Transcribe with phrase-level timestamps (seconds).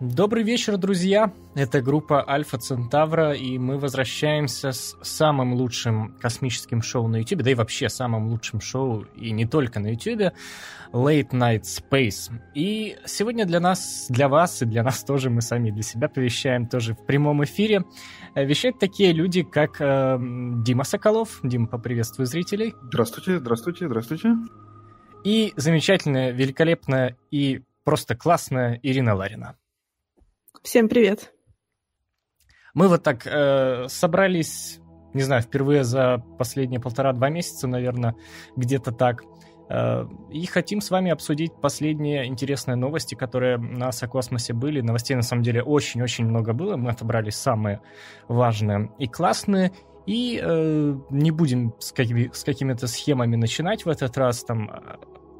[0.00, 1.32] Добрый вечер, друзья!
[1.54, 7.52] Это группа Альфа Центавра, и мы возвращаемся с самым лучшим космическим шоу на YouTube, да
[7.52, 10.34] и вообще самым лучшим шоу, и не только на YouTube,
[10.92, 12.30] Late Night Space.
[12.54, 16.68] И сегодня для нас, для вас и для нас тоже, мы сами для себя повещаем
[16.68, 17.82] тоже в прямом эфире.
[18.34, 20.18] Э, вещают такие люди, как э,
[20.62, 21.40] Дима Соколов.
[21.42, 22.74] Дима, поприветствуй зрителей.
[22.82, 24.34] Здравствуйте, здравствуйте, здравствуйте.
[25.24, 29.56] И замечательная, великолепная и просто классная Ирина Ларина.
[30.66, 31.32] Всем привет.
[32.74, 34.80] Мы вот так э, собрались,
[35.14, 38.16] не знаю, впервые за последние полтора-два месяца, наверное,
[38.56, 39.22] где-то так.
[39.70, 44.80] Э, и хотим с вами обсудить последние интересные новости, которые на космосе были.
[44.80, 46.76] Новостей, на самом деле, очень-очень много было.
[46.76, 47.80] Мы отобрали самые
[48.26, 49.70] важные и классные.
[50.04, 54.68] И э, не будем с, какими- с какими-то схемами начинать в этот раз, там,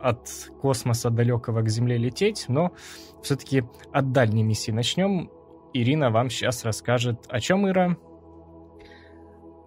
[0.00, 0.28] от
[0.60, 2.73] космоса далекого к Земле лететь, но
[3.23, 5.30] все-таки от дальней миссии начнем.
[5.73, 7.20] Ирина вам сейчас расскажет.
[7.28, 7.96] О чем, Ира?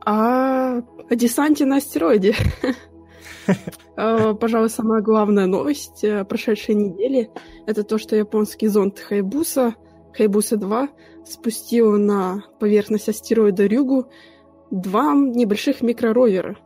[0.05, 2.35] А, о десанте на астероиде.
[3.95, 7.29] А, пожалуй, самая главная новость э, прошедшей недели—
[7.67, 9.75] это то, что японский зонд Хайбуса,
[10.17, 10.89] Хайбуса-2,
[11.25, 14.07] спустил на поверхность астероида Рюгу
[14.71, 16.57] два небольших микроровера.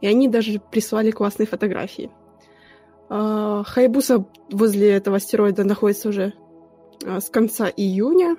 [0.00, 2.10] И они даже прислали классные фотографии.
[3.12, 6.32] А, Хайбуса возле этого астероида находится уже
[7.04, 8.36] а, с конца июня.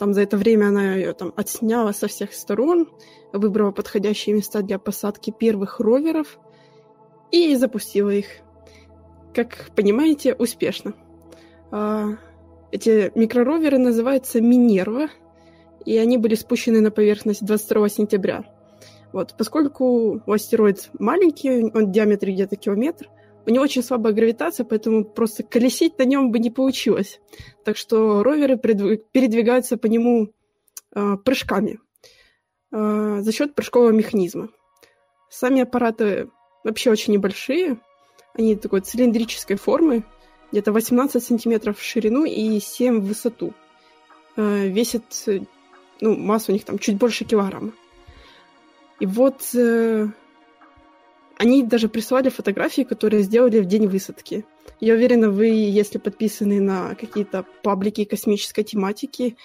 [0.00, 2.88] Там за это время она ее там отсняла со всех сторон,
[3.32, 6.40] выбрала подходящие места для посадки первых роверов
[7.30, 8.26] и запустила их.
[9.32, 10.94] Как понимаете, успешно.
[11.70, 12.08] А,
[12.72, 15.10] эти микророверы называются Минерва,
[15.84, 18.44] и они были спущены на поверхность 22 сентября.
[19.12, 23.08] Вот, поскольку астероид маленький, он в диаметре где-то километр,
[23.44, 27.20] у него очень слабая гравитация, поэтому просто колесить на нем бы не получилось.
[27.64, 30.32] Так что роверы передвигаются по нему
[30.94, 31.80] э, прыжками
[32.72, 34.48] э, за счет прыжкового механизма.
[35.28, 36.28] Сами аппараты
[36.62, 37.78] вообще очень небольшие.
[38.34, 40.04] Они такой цилиндрической формы,
[40.52, 43.54] где-то 18 сантиметров в ширину и 7 в высоту.
[44.36, 45.04] Э, весит,
[46.00, 47.72] ну, масса у них там чуть больше килограмма.
[49.00, 50.08] И вот э,
[51.38, 54.44] они даже прислали фотографии, которые сделали в день высадки.
[54.80, 59.36] Я уверена, вы, если подписаны на какие-то паблики космической тематики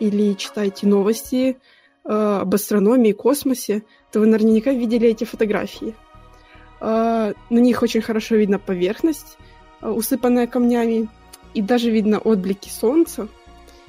[0.00, 1.56] или читаете новости
[2.04, 3.82] э, об астрономии, космосе,
[4.12, 5.94] то вы наверняка видели эти фотографии.
[6.80, 9.36] Э, на них очень хорошо видно поверхность,
[9.80, 11.08] э, усыпанная камнями,
[11.54, 13.28] и даже видно отблики солнца.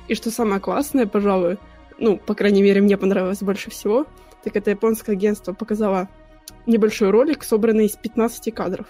[0.07, 1.57] И что самое классное, пожалуй,
[1.97, 4.05] ну, по крайней мере, мне понравилось больше всего,
[4.43, 6.09] так это японское агентство показало
[6.69, 8.87] небольшой ролик, собранный из 15 кадров.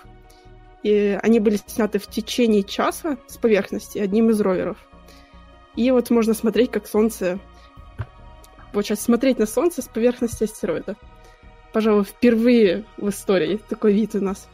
[0.83, 4.77] И они были сняты в течение часа с поверхности одним из роверов.
[5.75, 7.39] И вот можно смотреть, как Солнце...
[8.73, 10.95] Вот сейчас смотреть на Солнце с поверхности астероида.
[11.73, 14.47] Пожалуй, впервые в истории такой вид у нас.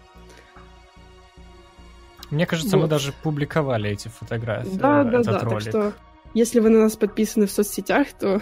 [2.32, 2.84] Мне кажется, вот.
[2.84, 4.78] мы даже публиковали эти фотографии.
[4.78, 5.40] Да, да, да.
[5.40, 5.64] Ролик.
[5.64, 5.94] Так что,
[6.34, 8.42] если вы на нас подписаны в соцсетях, то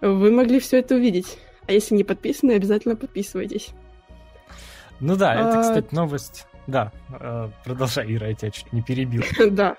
[0.00, 1.38] вы могли все это увидеть.
[1.66, 3.70] А если не подписаны, обязательно подписывайтесь.
[5.00, 5.62] Ну да, это, а...
[5.62, 6.46] кстати, новость.
[6.66, 9.22] Да, э, продолжай, Ира, я тебя чуть не перебил.
[9.50, 9.76] Да.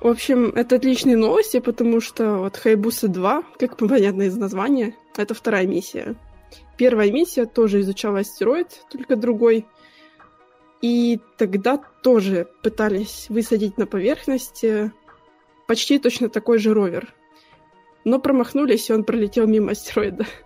[0.00, 5.34] В общем, это отличные новости, потому что вот Хайбуса 2, как понятно из названия, это
[5.34, 6.14] вторая миссия.
[6.76, 9.66] Первая миссия тоже изучала астероид, только другой.
[10.80, 14.92] И тогда тоже пытались высадить на поверхность э,
[15.66, 17.12] почти точно такой же ровер.
[18.04, 20.24] Но промахнулись, и он пролетел мимо астероида.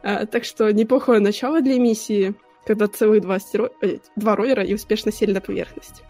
[0.00, 2.32] А, так что неплохое начало для миссии—
[2.68, 3.70] когда целых два, астеро...
[3.80, 6.02] Э, два ровера и успешно сели на поверхность.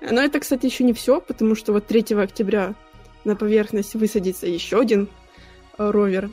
[0.00, 2.76] Но это, кстати, еще не все, потому что вот 3 октября
[3.24, 5.08] на поверхность высадится еще один
[5.76, 6.30] э, ровер,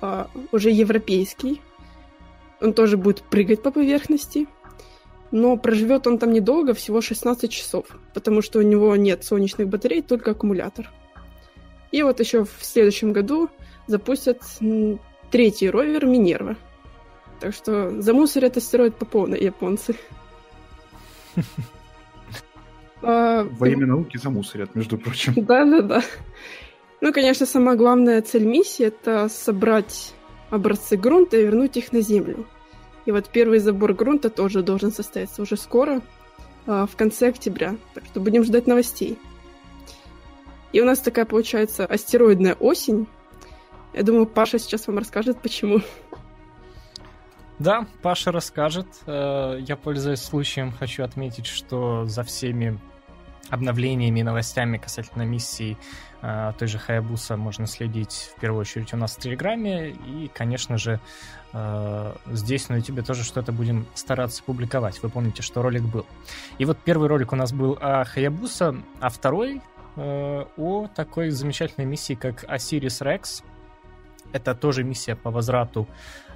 [0.00, 1.60] а, уже европейский.
[2.60, 4.48] Он тоже будет прыгать по поверхности,
[5.30, 10.02] но проживет он там недолго, всего 16 часов, потому что у него нет солнечных батарей,
[10.02, 10.90] только аккумулятор.
[11.92, 13.48] И вот еще в следующем году
[13.86, 14.42] запустят
[15.30, 16.56] третий ровер Минерва–
[17.42, 19.96] так что замусорят астероид по полной японцы.
[23.04, 25.34] А, Во имя науки замусорят, между прочим.
[25.34, 26.04] Да-да-да.
[27.00, 30.14] Ну, конечно, самая главная цель миссии— это собрать
[30.50, 32.46] образцы грунта и вернуть их на Землю.
[33.04, 36.00] И вот первый забор грунта тоже должен состояться уже скоро,
[36.68, 37.74] а, в конце октября.
[37.92, 39.18] Так что будем ждать новостей.
[40.72, 43.08] И у нас такая получается астероидная осень.
[43.94, 45.80] Я думаю, Паша сейчас вам расскажет, почему.
[47.58, 48.86] Да, Паша расскажет.
[49.06, 52.78] Э, я, пользуясь случаем, хочу отметить, что за всеми
[53.50, 55.76] обновлениями и новостями касательно миссии
[56.22, 59.90] э, той же Хаябуса можно следить в первую очередь у нас в Телеграме.
[59.90, 60.98] И, конечно же,
[61.52, 65.02] э, здесь на YouTube тоже что-то будем стараться публиковать.
[65.02, 66.06] Вы помните, что ролик был.
[66.58, 69.60] И вот первый ролик у нас был о Хаябуса, а второй
[69.94, 73.42] о такой замечательной миссии, как Осирис Рекс.
[74.32, 75.86] Это тоже миссия по возврату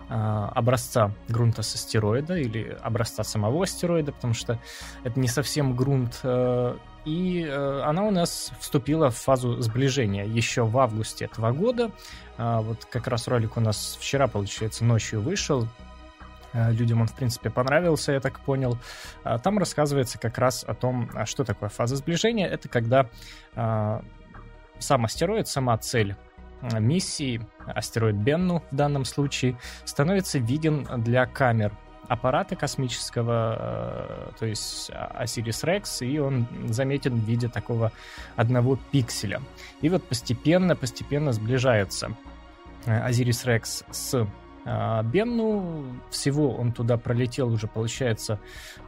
[0.08, 4.60] образца грунта с астероида или образца самого астероида, потому что
[5.04, 6.20] это не совсем грунт.
[6.22, 11.92] Э, и э, она у нас вступила в фазу сближения еще в августе этого года.
[12.36, 15.68] А, вот как раз ролик у нас вчера, получается, ночью вышел.
[16.52, 18.76] Э, людям он, в принципе, понравился, я так понял.
[19.22, 22.48] А, там рассказывается как раз о том, что такое фаза сближения.
[22.48, 23.08] Это когда
[24.78, 26.16] сам астероид, сама цель
[26.62, 31.72] миссии, астероид Бенну в данном случае, становится виден для камер
[32.08, 37.92] аппарата космического, э, то есть Осирис Рекс, и он заметен в виде такого
[38.36, 39.40] одного пикселя.
[39.80, 42.12] И вот постепенно, постепенно сближается
[42.86, 44.26] Азирис Рекс с
[44.66, 46.00] Бенну.
[46.10, 48.40] Всего он туда пролетел уже, получается,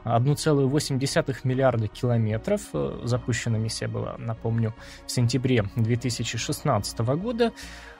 [0.04, 2.62] 1,8 миллиарда километров.
[3.04, 4.74] Запущена миссия была, напомню,
[5.06, 7.52] в сентябре 2016 года.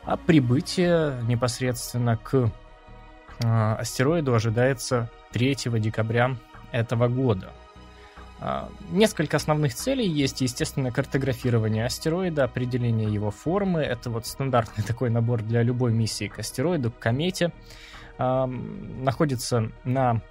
[0.04, 2.50] А прибытие непосредственно к
[3.44, 6.36] а, астероиду ожидается 3 декабря
[6.72, 7.52] этого года.
[8.40, 13.80] А, несколько основных целей есть, естественно, картографирование астероида, определение его формы.
[13.80, 17.52] Это вот стандартный такой набор для любой миссии к астероиду, к комете.
[18.18, 20.22] Находится на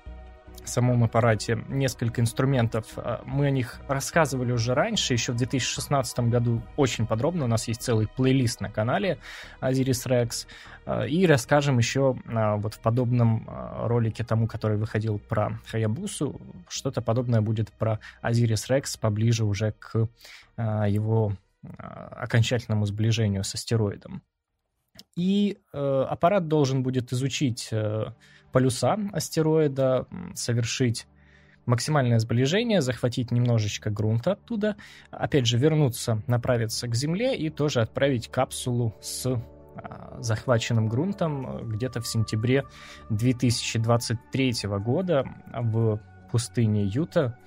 [0.69, 2.85] самом аппарате несколько инструментов.
[2.97, 7.45] А, мы о них рассказывали уже раньше, еще в 2016 году очень подробно.
[7.45, 9.17] У нас есть целый плейлист на канале
[9.61, 10.47] Osiris Rex.
[10.85, 13.47] А, и расскажем еще а, вот в подобном
[13.83, 20.07] ролике тому, который выходил про Хаябусу, что-то подобное будет про Osiris Rex поближе уже к
[20.55, 21.33] его
[21.77, 24.23] окончательному сближению с астероидом.
[25.15, 28.05] И э, аппарат должен будет изучить э,
[28.51, 31.07] полюса астероида, совершить
[31.65, 34.77] максимальное сближение, захватить немножечко грунта оттуда,
[35.11, 41.63] опять же вернуться, направиться к Земле и тоже отправить капсулу с а, захваченным грунтом э,
[41.65, 42.63] где-то в сентябре
[43.09, 45.99] 2023 года в
[46.31, 47.37] пустыне Юта,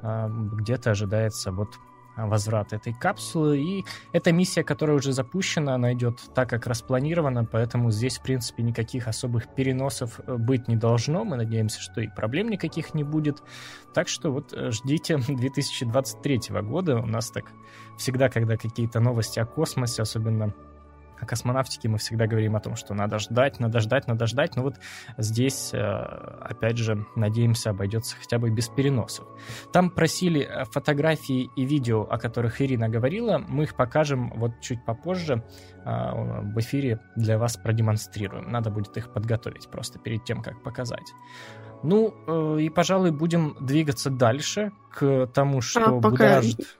[0.00, 1.68] а, где-то ожидается вот
[2.16, 3.58] возврат этой капсулы.
[3.58, 8.62] И эта миссия, которая уже запущена, она идет так, как распланировано, поэтому здесь, в принципе,
[8.62, 11.24] никаких особых переносов э, быть не должно.
[11.24, 13.42] Мы надеемся, что и проблем никаких не будет.
[13.92, 16.98] Так что вот э, ждите 2023 года.
[16.98, 17.46] У нас так
[17.98, 20.54] всегда, когда какие-то новости о космосе, особенно
[21.24, 24.56] о космонавтике мы всегда говорим о том, что надо ждать, надо ждать, надо ждать.
[24.56, 24.76] Но вот
[25.18, 29.26] здесь, э, опять же, надеемся, обойдется хотя бы без переносов.
[29.72, 33.38] Там просили э, фотографии и видео, о которых Ирина говорила.
[33.38, 35.42] Мы их покажем вот чуть попозже
[35.84, 35.90] э,
[36.42, 38.50] в эфире для вас продемонстрируем.
[38.50, 41.12] Надо будет их подготовить просто перед тем, как показать.
[41.82, 46.10] Ну, и, пожалуй, будем двигаться дальше к тому, что а, пока...
[46.10, 46.78] будоражит.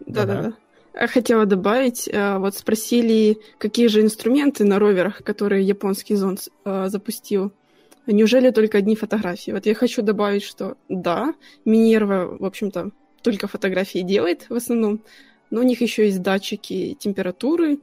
[0.00, 0.54] Да-да-да.
[0.94, 7.52] Хотела добавить, э, вот спросили, какие же инструменты на роверах, которые японский зонд э, запустил.
[8.06, 9.50] Неужели только одни фотографии?
[9.50, 12.90] Вот я хочу добавить, что да, Минерва, в общем-то,
[13.22, 15.02] только фотографии делает в основном,
[15.50, 17.78] но у них еще есть датчики температуры,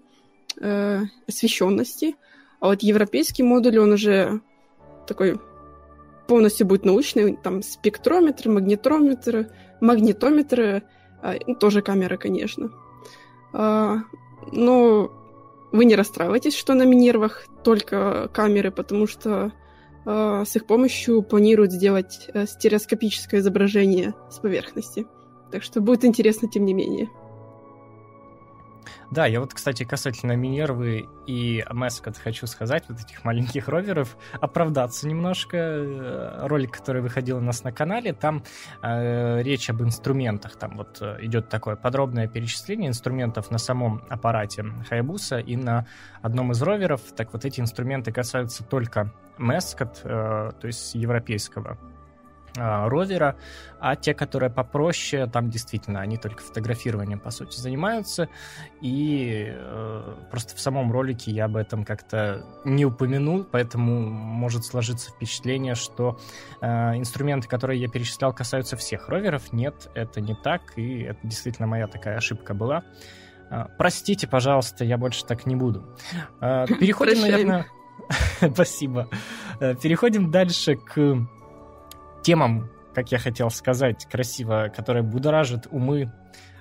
[0.62, 2.16] э, освещенности.
[2.62, 4.40] А вот европейский модуль, он уже
[5.06, 5.38] такой
[6.28, 9.50] полностью будет научный, там спектрометр, магнитометр,
[9.82, 10.84] магнитометры,
[11.24, 12.72] э, тоже камера, конечно.
[13.54, 14.00] А,
[14.52, 15.12] но
[15.72, 19.52] вы не расстраивайтесь, что на Минервах только камеры, потому что
[20.06, 25.06] а, с их помощью планируют сделать э, стереоскопическое изображение с поверхности.
[25.52, 27.10] Так что будет интересно, тем не менее.
[29.12, 35.06] Да, я вот, кстати, касательно Минервы и Маскот хочу сказать, вот этих маленьких роверов, оправдаться
[35.06, 35.58] немножко.
[35.58, 38.42] Э, ролик, который выходил у нас на канале, там
[38.82, 40.56] э, речь об инструментах.
[40.56, 45.88] Там вот э, идет такое подробное перечисление инструментов на самом аппарате Хайбуса и на
[46.22, 47.02] одном из роверов.
[47.14, 51.78] Так вот эти инструменты касаются только Маскот, э, то есть европейского
[52.56, 53.36] ровера,
[53.80, 58.30] а те, которые попроще, там действительно они только фотографированием, по сути, занимаются,
[58.82, 65.12] и э, просто в самом ролике я об этом как-то не упомянул, поэтому может сложиться
[65.12, 66.20] впечатление, что
[66.62, 66.68] э,
[66.98, 69.52] инструменты, которые я перечислял, касаются всех роверов.
[69.52, 72.84] Нет, это не так, и это действительно моя такая ошибка была.
[73.50, 75.86] Э, простите, пожалуйста, я больше так не буду.
[76.40, 77.66] Э, переходим, наверное...
[78.54, 79.08] Спасибо.
[79.60, 81.28] Э, переходим дальше к
[82.22, 86.12] темам, как я хотел сказать красиво, которые будоражат умы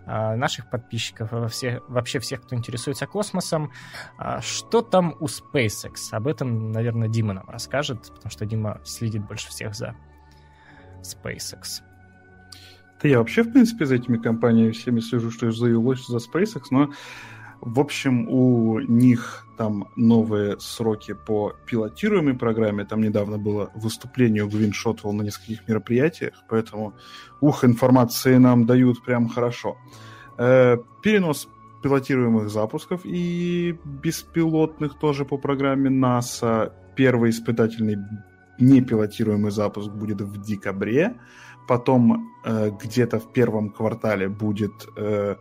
[0.06, 3.72] а, наших подписчиков, во все, вообще всех, кто интересуется космосом.
[4.18, 5.96] А, что там у SpaceX?
[6.12, 9.94] Об этом, наверное, Дима нам расскажет, потому что Дима следит больше всех за
[11.02, 11.82] SpaceX.
[13.02, 16.64] Да я вообще, в принципе, за этими компаниями всеми слежу, что за Illush, за SpaceX,
[16.70, 16.90] но
[17.60, 22.84] в общем, у них там новые сроки по пилотируемой программе.
[22.84, 26.94] Там недавно было выступление у Гвин Шотвелл на нескольких мероприятиях, поэтому,
[27.40, 29.76] ух, информации нам дают прям хорошо.
[30.38, 31.48] Э, перенос
[31.82, 36.72] пилотируемых запусков и беспилотных тоже по программе NASA.
[36.96, 37.96] Первый испытательный
[38.58, 41.16] непилотируемый запуск будет в декабре.
[41.68, 45.36] Потом э, где-то в первом квартале будет э,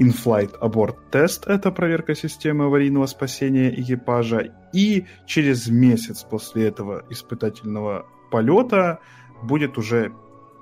[0.00, 4.54] In-Flight Abort Test— это проверка системы аварийного спасения экипажа.
[4.72, 9.00] И через месяц после этого испытательного полета
[9.42, 10.12] будет уже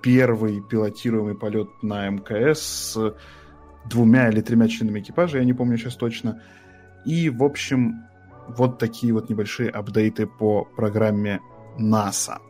[0.02, 3.14] первый пилотируемый полет на МКС с
[3.88, 6.42] двумя или тремя членами экипажа, я не помню сейчас точно.
[7.04, 8.06] И, в общем,
[8.48, 11.40] вот такие вот небольшие апдейты по программе
[11.78, 12.40] НАСА.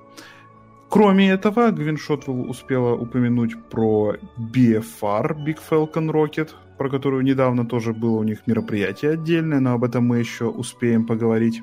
[0.89, 7.93] Кроме этого, Гвин Шотвелл успела упомянуть про BFR, Big Falcon Rocket, про которую недавно тоже
[7.93, 11.63] было у них мероприятие отдельное, но об этом мы еще успеем поговорить.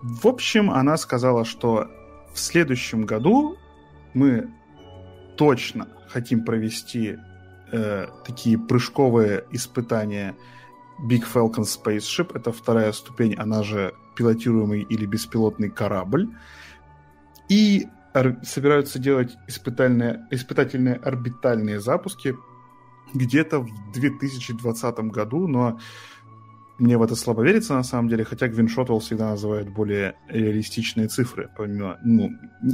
[0.00, 1.88] В общем, она сказала, что
[2.32, 3.56] в следующем году
[4.14, 4.48] мы
[5.36, 7.16] точно хотим провести
[7.72, 10.36] э, такие прыжковые испытания
[11.08, 12.30] Big Falcon Spaceship.
[12.34, 16.28] Это вторая ступень, она же пилотируемый или беспилотный корабль.
[17.50, 17.88] И
[18.42, 22.36] собираются делать испытательные, испытательные орбитальные запуски
[23.12, 25.80] где-то в 2020 году, но
[26.78, 31.50] мне в это слабо верится на самом деле, хотя Гвин всегда называет более реалистичные цифры,
[31.56, 32.30] помимо, ну,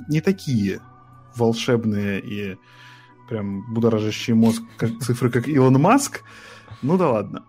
[0.09, 0.80] не такие
[1.35, 2.56] волшебные и
[3.28, 6.23] прям будоражащие мозг как, цифры, как Илон Маск.
[6.83, 7.47] Ну да ладно.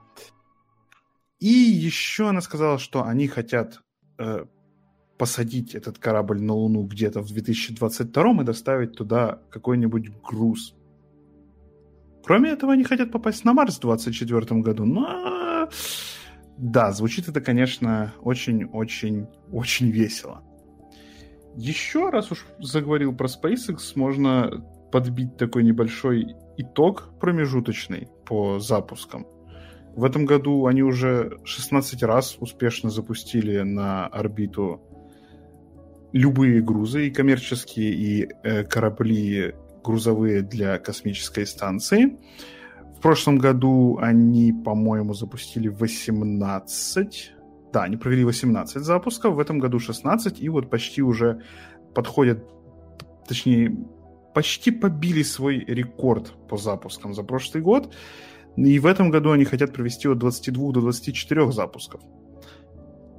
[1.39, 3.81] И еще она сказала, что они хотят
[4.17, 4.45] э,
[5.17, 10.75] посадить этот корабль на Луну где-то в 2022 и доставить туда какой-нибудь груз.
[12.23, 14.85] Кроме этого, они хотят попасть на Марс в 2024 году.
[14.85, 15.69] Но
[16.57, 20.43] да, звучит это, конечно, очень-очень-очень весело.
[21.55, 29.25] Еще раз уж заговорил про SpaceX, можно подбить такой небольшой итог промежуточный по запускам.
[29.95, 34.81] В этом году они уже 16 раз успешно запустили на орбиту
[36.11, 42.17] любые грузы, и коммерческие, и э, корабли грузовые для космической станции.
[42.97, 47.33] В прошлом году они, по-моему, запустили 18...
[47.73, 51.41] Да, они провели 18 запусков, в этом году 16, и вот почти уже
[51.93, 52.43] подходят,
[53.27, 53.77] точнее,
[54.33, 57.93] почти побили свой рекорд по запускам за прошлый год.
[58.55, 62.01] И в этом году они хотят провести от 22 до 24 запусков.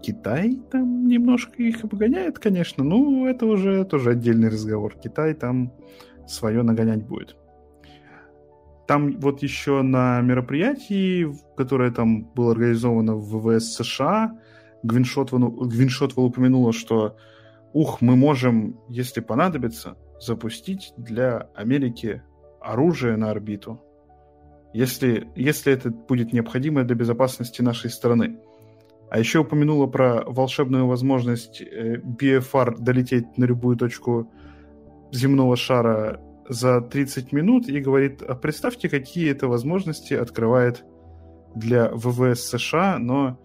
[0.09, 4.95] Китай там немножко их обгоняет, конечно, но это уже тоже отдельный разговор.
[4.97, 5.71] Китай там
[6.27, 7.37] свое нагонять будет.
[8.87, 14.33] Там вот еще на мероприятии, которое там было организовано в ВВС США,
[14.83, 17.19] Гвиншотвелл упомянула, что
[17.75, 22.23] ух, мы можем, если понадобится, запустить для Америки
[22.63, 23.83] оружие на орбиту,
[24.73, 28.39] если, если это будет необходимо для безопасности нашей страны.
[29.11, 34.31] А еще упомянула про волшебную возможность э, BFR долететь на любую точку
[35.13, 40.85] земного шара за 30 минут и говорит, а представьте, какие это возможности открывает
[41.55, 43.39] для ВВС США, но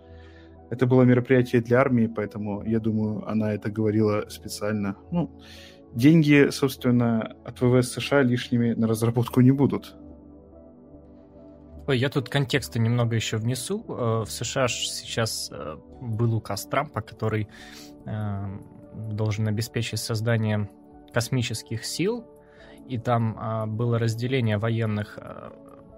[0.70, 4.96] это было мероприятие для армии, поэтому я думаю, она это говорила специально.
[5.12, 5.32] Ну,
[5.94, 9.96] деньги, собственно, от ВВС США лишними на разработку не будут.
[11.86, 13.84] Ой, я тут контекста немного еще внесу.
[13.88, 17.50] Э, в США сейчас э, был указ Трампа, который
[18.06, 18.58] э,
[18.94, 20.70] должен обеспечить создание
[21.14, 22.26] космических сил,
[22.88, 25.20] и там а, было разделение военных.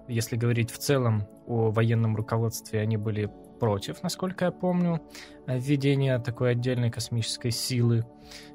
[0.08, 5.02] Если говорить в целом о военном руководстве, они были против, насколько я помню,
[5.48, 8.06] введения такой отдельной космической силы,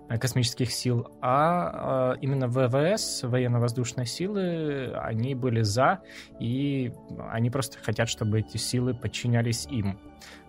[0.09, 6.01] космических сил, а именно ВВС, военно-воздушные силы, они были за,
[6.39, 6.93] и
[7.31, 9.99] они просто хотят, чтобы эти силы подчинялись им.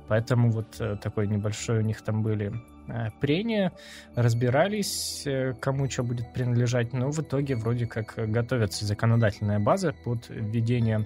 [0.07, 2.51] Поэтому вот э, такой небольшой у них там были
[2.87, 3.71] Э, прения,
[4.15, 10.27] разбирались, э, кому что будет принадлежать, но в итоге вроде как готовится законодательная база под
[10.29, 11.05] введение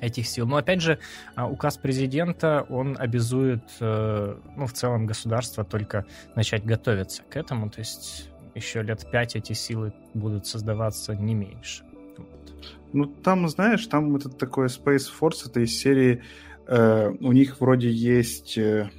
[0.00, 0.46] этих сил.
[0.46, 0.98] Но опять же,
[1.34, 7.70] а, указ президента, он обязует, э, ну, в целом государство только начать готовиться к этому,
[7.70, 11.84] то есть еще лет пять эти силы будут создаваться не меньше.
[12.92, 16.22] Ну, там, знаешь, там это такое Space Force, это из серии...
[16.66, 18.90] Э, у них вроде есть э,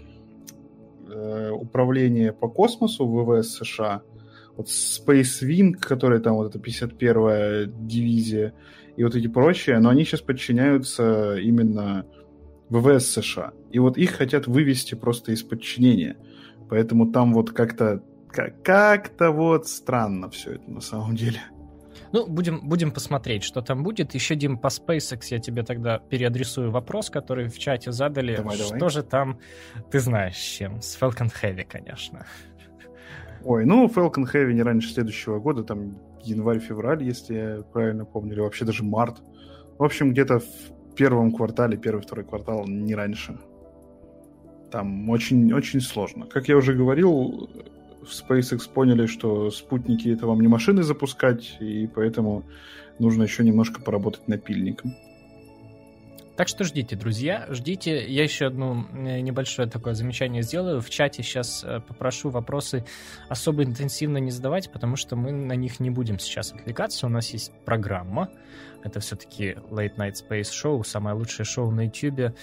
[1.08, 4.02] э управление по космосу ВВС США,
[4.56, 8.54] вот Space Wing, которая там вот эта 51-я дивизия,
[9.00, 12.06] и вот эти прочие, но они сейчас подчиняются именно
[12.68, 13.54] ВВС США.
[13.72, 16.18] И вот их хотят вывести просто из подчинения.
[16.70, 21.40] Поэтому там вот как-то как-то вот странно все это на самом деле.
[22.12, 24.16] Ну, будем, будем посмотреть, что там будет.
[24.16, 28.36] Еще, Дим, по SpaceX я тебе тогда переадресую вопрос, который в чате задали.
[28.36, 28.90] Давай, что давай.
[28.90, 29.40] же там,
[29.92, 30.82] ты знаешь, чем?
[30.82, 32.26] С Falcon Heavy, конечно.
[33.44, 38.42] Ой, ну, Falcon Heavy не раньше следующего года, там январь-февраль, если я правильно помню, или
[38.42, 39.22] вообще даже март.
[39.78, 43.40] В общем, где-то в первом квартале, первый-второй квартал, не раньше.
[44.72, 46.26] Там очень, очень сложно.
[46.26, 47.50] Как я уже говорил,
[48.02, 52.44] в SpaceX поняли, что спутники это вам не машины запускать, и поэтому
[53.00, 54.94] нужно еще немножко поработать напильником.
[56.40, 58.08] Так что ждите, друзья, ждите.
[58.08, 60.80] Я еще одно э, небольшое такое замечание сделаю.
[60.80, 62.86] В чате сейчас э, попрошу вопросы
[63.28, 67.08] особо интенсивно не задавать, потому что мы на них не будем сейчас отвлекаться.
[67.08, 68.30] У нас есть программа.
[68.86, 72.34] Это все-таки Late Night Space Show, самое лучшее шоу на YouTube.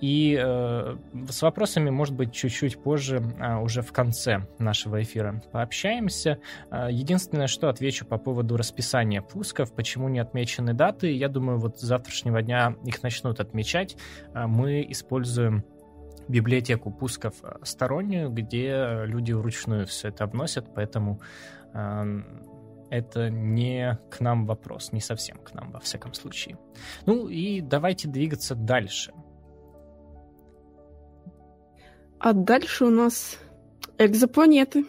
[0.00, 0.96] И э,
[1.28, 6.38] с вопросами, может быть, чуть-чуть позже, э, уже в конце нашего эфира пообщаемся.
[6.70, 11.12] Э, единственное, что отвечу по поводу расписания пусков, почему не отмечены даты.
[11.12, 13.96] Я думаю, вот с завтрашнего дня их начнут отмечать.
[14.34, 15.64] Э, мы используем
[16.28, 21.20] библиотеку пусков стороннюю, где люди вручную все это обносят, поэтому
[21.74, 22.22] э,
[22.90, 26.56] это не к нам вопрос, не совсем к нам, во всяком случае.
[27.06, 29.12] Ну и давайте двигаться дальше.
[32.20, 33.38] А дальше у нас
[33.96, 34.84] экзопланеты.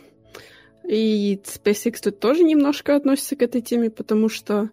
[0.84, 4.70] И SpaceX тут тоже немножко относится к этой теме, потому что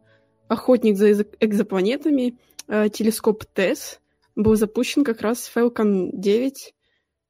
[0.48, 2.36] охотник за экзопланетами,
[2.66, 4.00] э, телескоп TESS,
[4.34, 6.74] был запущен как раз Falcon 9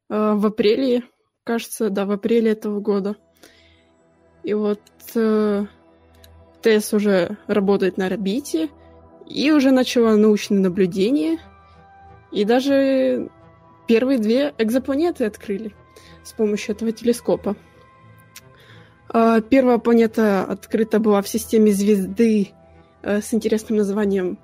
[0.09, 1.03] э, в апреле,
[1.45, 3.17] кажется, да, в апреле этого года.
[4.45, 4.81] И вот
[5.15, 5.67] э,
[6.63, 8.71] TESS уже работает на орбите
[9.29, 11.39] и уже начала научные наблюдения.
[12.33, 13.31] И даже
[13.89, 15.75] первые две экзопланеты открыли
[16.23, 17.57] с помощью этого телескопа.
[19.09, 22.51] А, первая планета открыта была в системе звезды
[23.03, 24.39] э, с интересным названием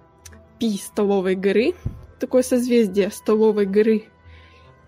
[0.58, 1.74] Пи Столовой горы.
[2.18, 4.04] Такое созвездие Столовой горы.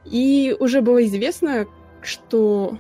[0.07, 1.67] И уже было известно,
[2.01, 2.79] что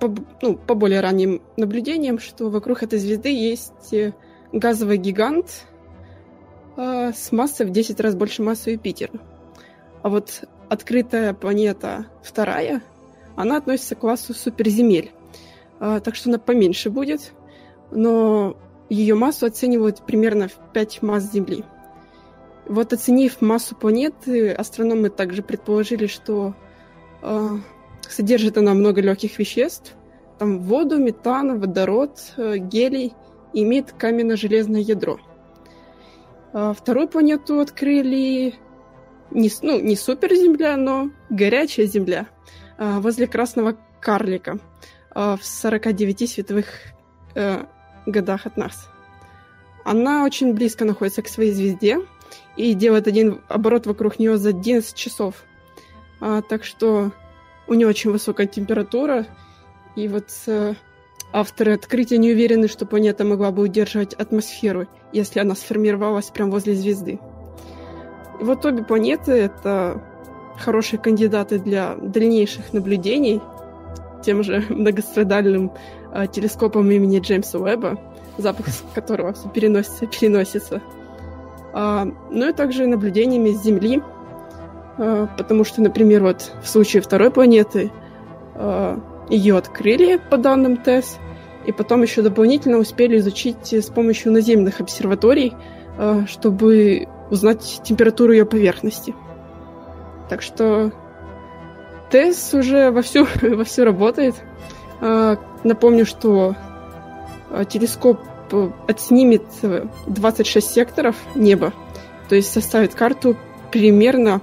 [0.00, 4.12] по, ну, по более ранним наблюдениям, что вокруг этой звезды есть э,
[4.50, 5.66] газовый гигант
[6.76, 9.12] э, с массой в 10 раз больше массы Юпитера.
[10.02, 12.82] А вот открытая планета вторая,
[13.36, 15.12] она относится к классу суперземель.
[15.78, 17.32] А, так что она поменьше будет,
[17.90, 18.56] но
[18.88, 21.64] ее массу оценивают примерно в 5 масс Земли.
[22.66, 26.54] Вот оценив массу планеты, астрономы также предположили, что
[27.22, 27.48] э,
[28.08, 29.94] содержит она много легких веществ,
[30.38, 33.14] там воду, метан, водород, э, гелий,
[33.52, 35.18] имеет каменно-железное ядро.
[36.52, 38.54] А вторую планету открыли
[39.30, 42.26] не, ну, не суперземля, но горячая земля
[42.78, 44.58] а, возле Красного Карлика
[45.10, 46.66] а, в 49 световых
[47.34, 47.64] э,
[48.06, 48.88] годах от нас.
[49.84, 51.98] Она очень близко находится к своей звезде
[52.56, 55.44] и делает один оборот вокруг нее за 11 часов.
[56.20, 57.12] А, так что
[57.66, 59.26] у нее очень высокая температура,
[59.96, 60.74] и вот э,
[61.32, 66.74] авторы открытия не уверены, что планета могла бы удерживать атмосферу, если она сформировалась прямо возле
[66.74, 67.18] звезды.
[68.40, 70.00] И вот обе планеты— это
[70.58, 73.40] хорошие кандидаты для дальнейших наблюдений
[74.22, 75.72] тем же многострадальным
[76.12, 77.98] э, телескопом имени Джеймса Уэбба,
[78.38, 80.82] запуск которого все переносится переносится.
[81.72, 84.02] А, ну и также наблюдениями с Земли,
[84.98, 87.90] а, потому что, например, вот в случае второй планеты
[88.54, 91.18] а, ее открыли по данным ТЭС,
[91.66, 95.52] и потом еще дополнительно успели изучить с помощью наземных обсерваторий,
[95.98, 99.14] а, чтобы узнать температуру ее поверхности.
[100.28, 100.92] Так что
[102.10, 104.34] ТЭС уже вовсю, вовсю работает.
[105.00, 106.56] А, напомню, что
[107.50, 108.20] а, телескоп
[108.86, 109.42] отснимет
[110.06, 111.72] 26 секторов неба,
[112.28, 113.36] то есть составит карту
[113.72, 114.40] примерно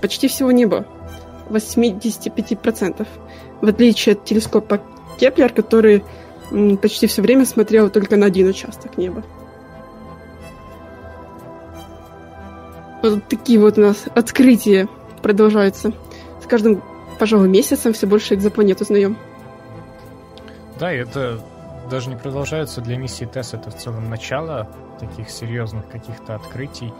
[0.00, 0.86] почти всего неба,
[1.50, 3.06] 85%.
[3.60, 4.80] В отличие от телескопа
[5.18, 6.04] Кеплер, который
[6.80, 9.24] почти все время смотрел только на один участок неба.
[13.04, 14.88] Вот такие вот у нас открытия
[15.20, 15.92] продолжаются.
[16.42, 16.82] С каждым,
[17.18, 19.18] пожалуй, месяцем все больше экзопланет узнаем.
[20.80, 21.38] Да, это
[21.90, 22.80] даже не продолжаются.
[22.80, 26.94] Для миссии TESS это в целом начало таких серьезных каких-то открытий.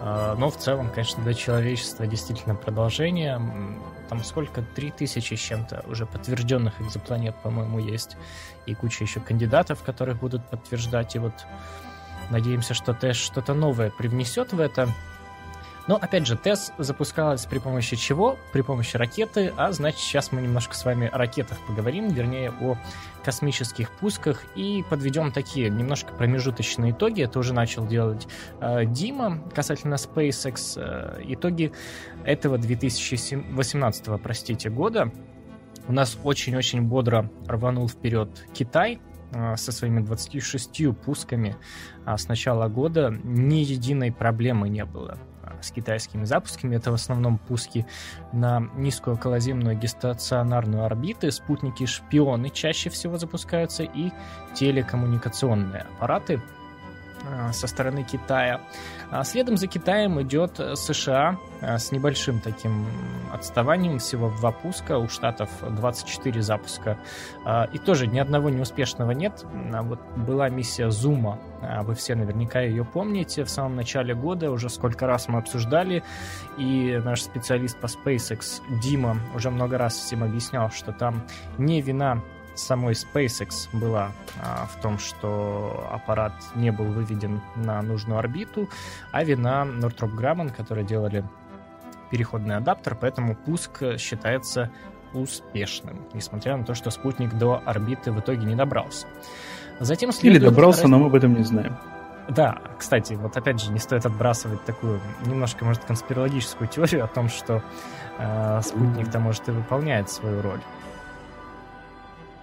[0.00, 3.40] А, но в целом, конечно, для человечества действительно продолжение.
[4.08, 4.62] Там сколько?
[4.74, 8.16] Три тысячи с чем-то уже подтвержденных экзопланет, по-моему, есть.
[8.66, 11.14] И куча еще кандидатов, которых будут подтверждать.
[11.14, 11.34] И вот
[12.30, 14.88] надеемся, что ТЭС что-то новое привнесет в это.
[15.86, 18.36] Но, опять же, ТЭС запускалась при помощи чего?
[18.52, 22.76] При помощи ракеты, а значит, сейчас мы немножко с вами о ракетах поговорим, вернее, о
[23.24, 27.22] космических пусках и подведем такие немножко промежуточные итоги.
[27.22, 28.26] Это уже начал делать
[28.60, 30.74] э, Дима касательно SpaceX.
[30.76, 31.72] Э, итоги
[32.24, 35.12] этого 2018, простите, года.
[35.88, 39.00] У нас очень-очень бодро рванул вперед Китай,
[39.32, 41.56] э, со своими 26 пусками
[42.04, 45.18] а с начала года ни единой проблемы не было
[45.60, 46.76] с китайскими запусками.
[46.76, 47.86] Это в основном пуски
[48.32, 54.10] на низкую околоземную геостационарную орбиты, спутники-шпионы чаще всего запускаются и
[54.54, 56.40] телекоммуникационные аппараты
[57.52, 58.60] со стороны Китая.
[59.10, 62.86] А следом за Китаем идет США а, с небольшим таким
[63.32, 66.98] отставанием, всего два пуска, у Штатов 24 запуска.
[67.72, 69.44] И тоже ни одного неуспешного нет.
[69.82, 71.38] Вот была миссия Зума,
[71.82, 76.02] вы все наверняка ее помните, в самом начале года уже сколько раз мы обсуждали,
[76.56, 81.26] и наш специалист по SpaceX Дима уже много раз всем объяснял, что там
[81.58, 82.22] не вина
[82.56, 88.68] самой SpaceX была а, в том, что аппарат не был выведен на нужную орбиту,
[89.12, 91.24] а вина Northrop Grumman, которые делали
[92.10, 94.70] переходный адаптер, поэтому пуск считается
[95.12, 99.06] успешным, несмотря на то, что спутник до орбиты в итоге не добрался.
[99.80, 100.10] Затем.
[100.22, 101.76] Или добрался, но мы об этом не знаем.
[102.28, 107.28] Да, кстати, вот опять же, не стоит отбрасывать такую немножко, может, конспирологическую теорию о том,
[107.28, 107.62] что
[108.18, 110.60] э, спутник-то, может, и выполняет свою роль.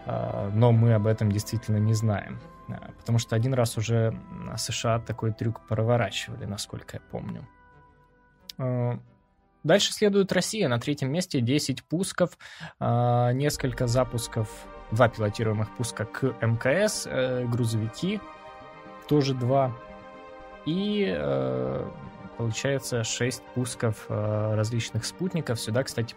[0.05, 2.39] А, но мы об этом действительно не знаем.
[2.69, 4.17] А, потому что один раз уже
[4.57, 7.47] США такой трюк проворачивали, насколько я помню.
[8.57, 8.99] А,
[9.63, 10.67] дальше следует Россия.
[10.67, 12.37] На третьем месте 10 пусков,
[12.79, 14.49] несколько запусков,
[14.91, 18.19] два пилотируемых пуска к МКС, э, грузовики,
[19.07, 19.75] тоже два.
[20.65, 21.89] И э,
[22.37, 25.59] получается 6 пусков э, различных спутников.
[25.59, 26.15] Сюда, кстати,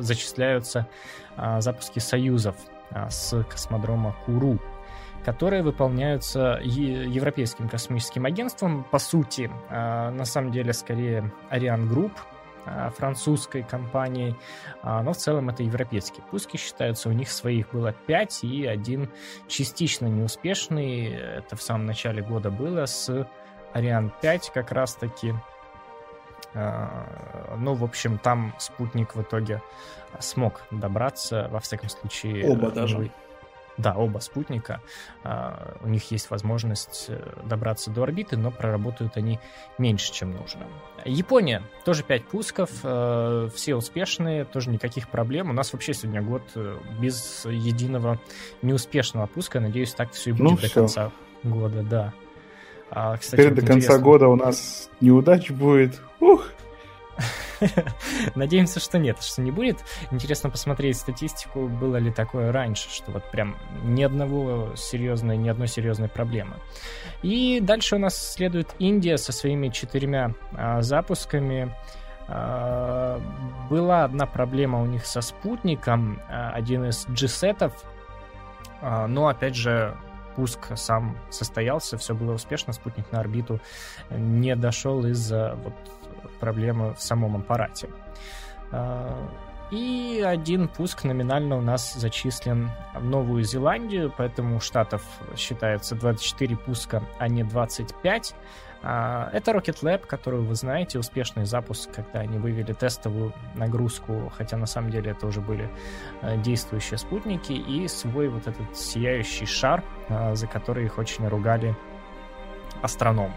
[0.00, 0.88] зачисляются
[1.58, 2.56] запуски союзов
[3.08, 4.58] с космодрома Куру,
[5.24, 8.84] которые выполняются Европейским космическим агентством.
[8.84, 12.12] По сути, а, на самом деле, скорее Ariane Group,
[12.64, 14.36] а, французской компанией,
[14.82, 17.08] но в целом это европейские пуски считаются.
[17.08, 19.10] У них своих было пять и один
[19.48, 21.06] частично неуспешный.
[21.06, 23.26] Это в самом начале года было с
[23.72, 25.34] Ариан 5 как раз-таки.
[26.56, 29.62] Ну, в общем, там спутник в итоге
[30.20, 32.48] смог добраться, во всяком случае...
[32.48, 33.10] Оба даже.
[33.76, 34.80] Да, оба спутника.
[35.22, 39.38] Uh, у них есть возможность э, добраться до орбиты, но проработают они
[39.76, 40.66] меньше, чем нужно.
[41.04, 41.62] Япония.
[41.84, 42.70] Тоже 5 пусков.
[42.70, 45.50] Все успешные, тоже никаких проблем.
[45.50, 48.18] У нас вообще сегодня год э, без единого
[48.62, 49.60] неуспешного пуска.
[49.60, 50.74] Надеюсь, так все и будет ну, до все.
[50.74, 52.14] конца года, да.
[52.90, 53.90] А, кстати, Теперь вот до интересно.
[53.90, 56.00] конца года у нас неудач будет.
[56.20, 56.48] Ух!
[58.34, 59.78] Надеемся, что нет, что не будет.
[60.10, 65.68] Интересно посмотреть статистику, было ли такое раньше, что вот прям ни одного серьезной, ни одной
[65.68, 66.56] серьезной проблемы.
[67.22, 71.74] И дальше у нас следует Индия со своими четырьмя а, запусками.
[72.28, 73.20] А,
[73.70, 77.72] была одна проблема у них со спутником, а, один из G-сетов,
[78.80, 79.96] а, но опять же
[80.36, 83.58] пуск сам состоялся, все было успешно, спутник на орбиту
[84.10, 85.74] не дошел из-за вот
[86.38, 87.88] проблемы в самом аппарате.
[88.70, 89.28] А,
[89.70, 95.02] и один пуск номинально у нас зачислен в Новую Зеландию, поэтому у Штатов
[95.36, 98.34] считается 24 пуска, а не 25.
[98.82, 104.56] А, это Rocket Lab, который вы знаете, успешный запуск, когда они вывели тестовую нагрузку, хотя
[104.56, 105.70] на самом деле это уже были
[106.22, 109.82] а, действующие спутники, и свой вот этот сияющий шар,
[110.32, 111.76] за который их очень ругали
[112.82, 113.34] астрономы.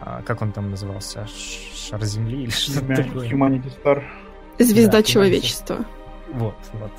[0.00, 1.26] А, как он там назывался?
[1.26, 3.28] Шар Земли или что-то такое?
[3.28, 4.04] Humanity Star.
[4.58, 5.84] Звезда да, человечества.
[6.32, 6.92] Вот, вот.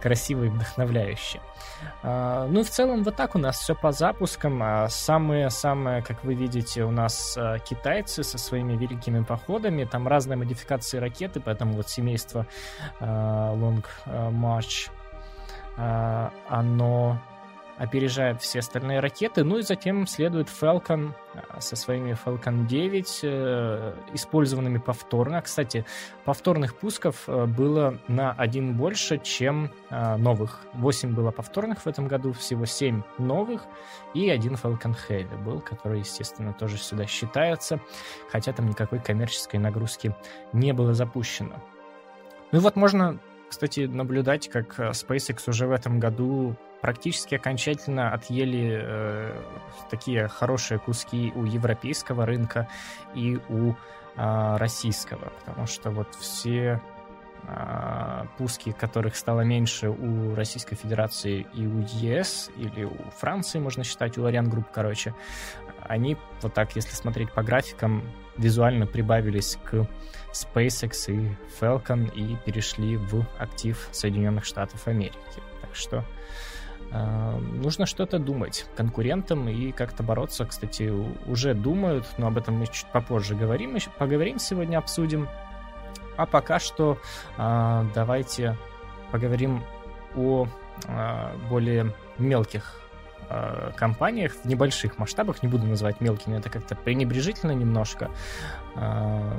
[0.00, 1.40] Красиво и вдохновляюще.
[2.02, 4.62] А, ну и в целом вот так у нас все по запускам.
[4.88, 9.84] Самые-самые, как вы видите, у нас а, китайцы со своими великими походами.
[9.84, 12.46] Там разные модификации ракеты, поэтому вот семейство
[13.00, 14.90] Long March,
[15.76, 17.18] оно
[17.78, 19.44] опережает все остальные ракеты.
[19.44, 25.40] Ну и затем следует Falcon а, со своими Falcon 9, э, использованными повторно.
[25.40, 25.86] Кстати,
[26.24, 30.60] повторных пусков э, было на один больше, чем э, новых.
[30.74, 33.62] 8 было повторных в этом году, всего 7 новых,
[34.12, 37.80] и один Falcon Heavy был, который, естественно, тоже сюда считается,
[38.30, 40.14] хотя там никакой коммерческой нагрузки
[40.52, 41.62] не было запущено.
[42.50, 48.80] Ну и вот можно кстати, наблюдать, как SpaceX уже в этом году практически окончательно отъели
[48.82, 49.42] э,
[49.90, 52.68] такие хорошие куски у европейского рынка
[53.14, 56.80] и у э, российского, потому что вот все
[57.42, 63.84] э, пуски, которых стало меньше у Российской Федерации и у ЕС, или у Франции, можно
[63.84, 65.14] считать, у Ariane Group, короче,
[65.80, 68.02] они вот так, если смотреть по графикам,
[68.36, 69.86] визуально прибавились к
[70.32, 75.42] SpaceX и Falcon и перешли в актив Соединенных Штатов Америки.
[75.60, 76.04] Так что
[76.90, 80.44] нужно что-то думать конкурентам и как-то бороться.
[80.46, 80.92] Кстати,
[81.26, 85.28] уже думают, но об этом мы чуть попозже говорим, поговорим сегодня, обсудим.
[86.16, 86.98] А пока что
[87.36, 88.56] э, давайте
[89.12, 89.62] поговорим
[90.16, 90.48] о
[90.86, 92.80] э, более мелких
[93.30, 98.10] э, компаниях в небольших масштабах, не буду называть мелкими, это как-то пренебрежительно немножко,
[98.74, 99.32] э,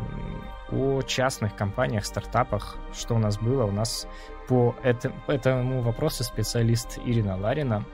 [0.71, 3.65] о частных компаниях, стартапах, что у нас было.
[3.65, 4.07] У нас
[4.49, 7.85] по это, этому вопросу специалист Ирина Ларина.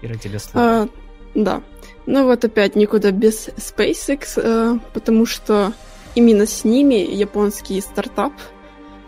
[0.00, 0.66] Ира, тебе слово.
[0.66, 0.88] А,
[1.34, 1.60] да.
[2.06, 5.74] Ну вот опять никуда без SpaceX, э, потому что
[6.14, 8.32] именно с ними японский стартап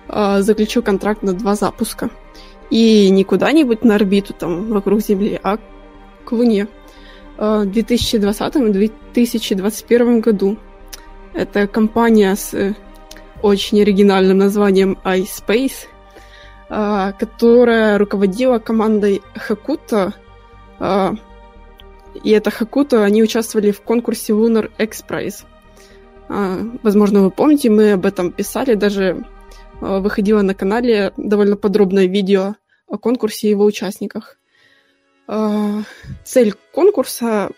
[0.08, 2.10] э, заключил контракт на два запуска.
[2.70, 5.56] И не куда-нибудь на орбиту там вокруг Земли, а
[6.24, 6.68] к Луне.
[7.38, 10.58] Э, в 2020-2021 году.
[11.32, 12.74] Это компания с
[13.42, 15.88] очень оригинальным названием iSpace,
[16.74, 20.14] которая руководила командой Хакута.
[20.80, 21.14] А,
[22.22, 25.44] и это Хакута, они участвовали в конкурсе Lunar X Prize.
[26.28, 29.24] А, возможно, вы помните, мы об этом писали, даже
[29.80, 32.56] выходило на канале довольно подробное видео
[32.88, 34.38] о конкурсе и его участниках.
[36.24, 37.50] Цель конкурса,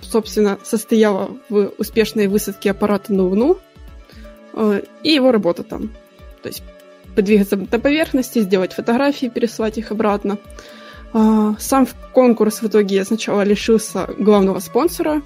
[0.00, 3.58] собственно, состояла в успешной высадке аппарата на Луну
[5.02, 5.90] и его работа там.
[6.42, 6.62] То есть
[7.16, 10.38] подвигаться на поверхности, сделать фотографии, переслать их обратно.
[11.12, 15.22] А, сам конкурс в итоге сначала лишился главного спонсора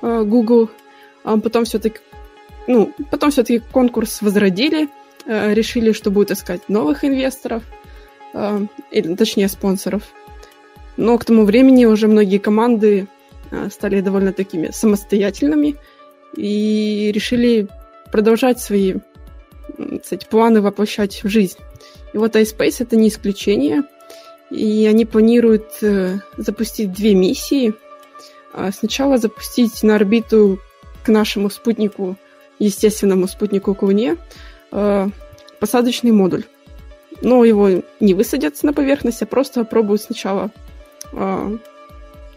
[0.00, 0.70] а, Google,
[1.24, 1.98] а потом все-таки
[2.68, 4.88] ну, потом все-таки конкурс возродили,
[5.26, 7.64] решили, что будут искать новых инвесторов,
[8.92, 10.04] или точнее спонсоров.
[10.96, 13.08] Но к тому времени уже многие команды
[13.68, 15.74] стали довольно такими самостоятельными
[16.36, 17.66] и решили
[18.12, 18.94] продолжать свои
[20.02, 21.58] кстати, планы воплощать в жизнь.
[22.12, 23.84] И вот iSpace это не исключение.
[24.50, 27.74] И они планируют э, запустить две миссии.
[28.52, 30.60] А сначала запустить на орбиту
[31.02, 32.16] к нашему спутнику,
[32.58, 34.18] естественному спутнику к Луне,
[34.70, 35.08] э,
[35.58, 36.44] посадочный модуль.
[37.22, 40.50] Но его не высадят на поверхность, а просто попробуют сначала,
[41.12, 41.56] э,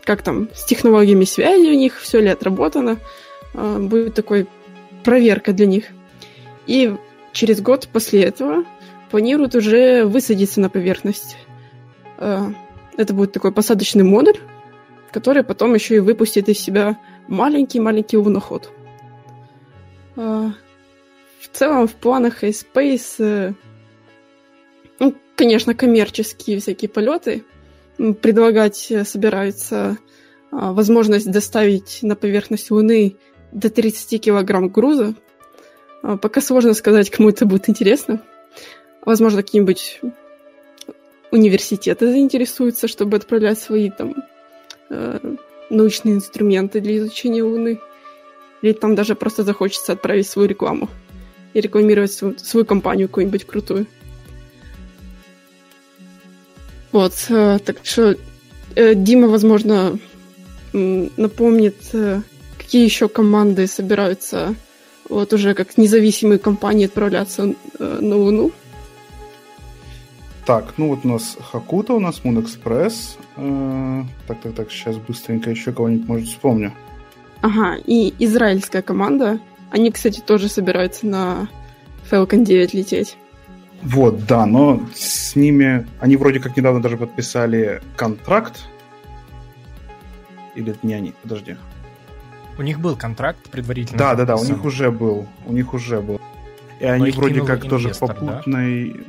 [0.05, 2.97] как там, с технологиями связи у них, все ли отработано.
[3.53, 4.47] Будет такой
[5.05, 5.85] проверка для них.
[6.67, 6.93] И
[7.35, 8.63] через год после этого
[9.11, 11.37] планируют уже высадиться на поверхность.
[12.17, 12.45] Э,
[12.97, 14.37] это будет такой посадочный модуль,
[15.11, 18.71] который потом еще и выпустит из себя маленький-маленький луноход.
[20.15, 20.49] Э,
[21.39, 23.53] в целом, в планах iSpace, э,
[24.99, 27.43] ну, конечно, коммерческие всякие полеты
[27.97, 29.97] предлагать собираются
[30.51, 33.15] возможность доставить на поверхность Луны
[33.51, 35.15] до 30 килограмм груза,
[36.21, 38.21] пока сложно сказать, кому это будет интересно.
[39.05, 40.01] Возможно, какие-нибудь
[41.31, 44.15] университеты заинтересуются, чтобы отправлять свои там
[44.89, 45.35] э,
[45.69, 47.79] научные инструменты для изучения Луны.
[48.61, 50.89] Или там даже просто захочется отправить свою рекламу
[51.53, 53.87] и рекламировать свою, свою компанию какую-нибудь крутую.
[56.91, 58.15] Вот, э, так что
[58.75, 59.99] э, Дима, возможно,
[60.73, 61.75] напомнит,
[62.57, 64.55] какие еще команды собираются
[65.09, 68.51] вот уже как независимые компании отправляться э, на Луну.
[70.45, 73.17] Так, ну вот у нас Хакута, у нас Moon Express.
[73.37, 76.73] Э, так, так, так, сейчас быстренько еще кого-нибудь, может, вспомню.
[77.41, 79.39] Ага, и израильская команда.
[79.71, 81.49] Они, кстати, тоже собираются на
[82.09, 83.17] Falcon 9 лететь.
[83.81, 85.85] Вот, да, но с ними...
[85.99, 88.67] Они вроде как недавно даже подписали контракт.
[90.55, 91.13] Или это не они?
[91.21, 91.57] Подожди.
[92.57, 93.97] У них был контракт предварительно.
[93.97, 95.27] Да, да, да, у них уже был.
[95.45, 96.21] У них уже был.
[96.79, 99.05] И Но они вроде как тоже инвестор, попутной...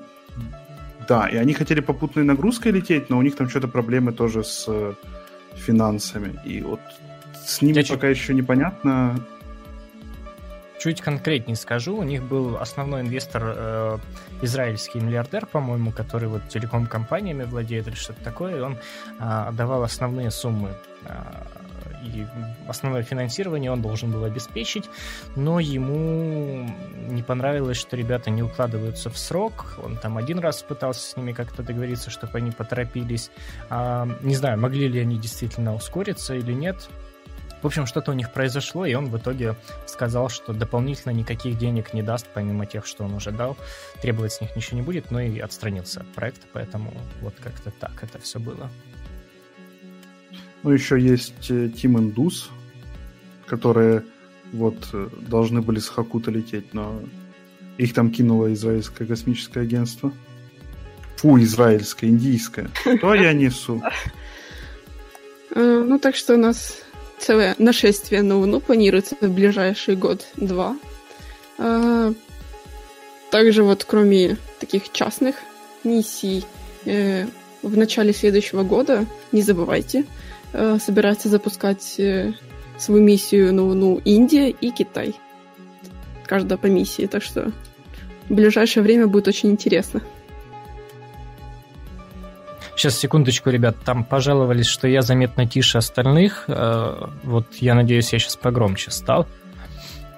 [1.09, 4.65] Да, и они хотели попутной нагрузкой лететь, но у них там что-то проблемы тоже с
[4.67, 4.95] э,
[5.55, 6.41] финансами.
[6.45, 6.81] И вот
[7.45, 8.19] с ними Я пока чуть...
[8.19, 9.21] еще непонятно.
[10.79, 13.99] Чуть конкретнее скажу, у них был основной инвестор э,
[14.43, 18.77] израильский миллиардер, по-моему, который вот телеком-компаниями владеет или что-то такое, и он
[19.19, 20.71] э, давал основные суммы
[21.05, 21.13] э,
[22.07, 22.27] и
[22.69, 24.89] основное финансирование он должен был обеспечить,
[25.35, 26.69] но ему
[27.09, 29.79] не понравилось, что ребята не укладываются в срок.
[29.83, 33.31] Он там один раз пытался с ними как-то договориться, чтобы они поторопились.
[33.69, 36.89] А, не знаю, могли ли они действительно ускориться или нет.
[37.63, 41.95] В общем, что-то у них произошло, и он в итоге сказал, что дополнительно никаких денег
[41.95, 43.57] не даст, помимо тех, что он уже дал.
[44.01, 46.93] Требовать с них ничего не будет, но и отстранился от проекта, поэтому
[47.23, 48.71] вот как-то так это все было.
[50.67, 52.49] Ну, еще есть э, Team Indus,
[53.47, 54.03] которые
[54.53, 57.01] вот э, должны были с Хакута лететь, но
[57.79, 60.13] их там кинуло израильское космическое агентство.
[61.19, 62.69] Фу, израильское, индийское.
[63.01, 63.81] То я несу.
[65.55, 66.83] Э, ну, так что у нас
[67.21, 70.77] целое нашествие на Луну планируется в ближайший год-два.
[73.31, 75.37] Также вот кроме таких частных
[75.85, 76.45] миссий
[76.85, 80.05] в начале следующего года, не забывайте,
[80.57, 82.33] э, собирается запускать э,
[82.79, 85.15] свою миссию на Луну Индия и Китай.
[86.25, 87.53] Каждая по миссии, так что
[88.29, 90.01] в ближайшее время будет очень интересно.
[92.75, 96.45] Сейчас, секундочку, ребят, там пожаловались, что я заметно тише остальных.
[96.49, 99.27] Э, вот я надеюсь, я сейчас погромче стал.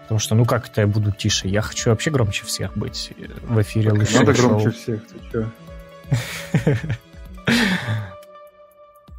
[0.02, 1.48] Потому что, ну как это я буду тише?
[1.48, 4.48] Я хочу вообще громче всех быть в эфире так Надо шоу.
[4.48, 5.48] громче всех, ты чё?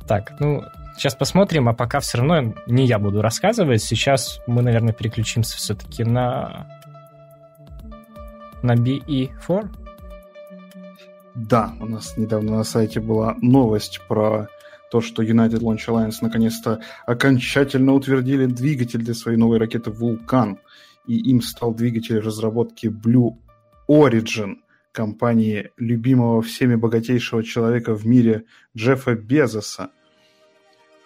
[0.08, 0.63] Так, ну,
[0.99, 3.81] Сейчас посмотрим, а пока все равно не я буду рассказывать.
[3.81, 6.67] Сейчас мы, наверное, переключимся все-таки на
[8.62, 9.69] на BE4.
[11.35, 14.49] Да, у нас недавно на сайте была новость про
[14.91, 20.59] то, что United Launch Alliance наконец-то окончательно утвердили двигатель для своей новой ракеты «Вулкан»,
[21.07, 23.38] и им стал двигатель разработки Blue
[23.89, 24.57] Origin,
[24.91, 28.43] компании любимого всеми богатейшего человека в мире
[28.75, 29.91] Джеффа Безоса–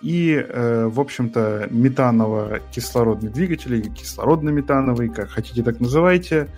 [0.04, 6.50] и, э, в общем-то, метаново-кислородный двигатель, или кислородно-метановый, как хотите так называйте,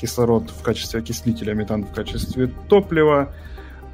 [0.00, 3.34] кислород в качестве окислителя, метан в качестве топлива.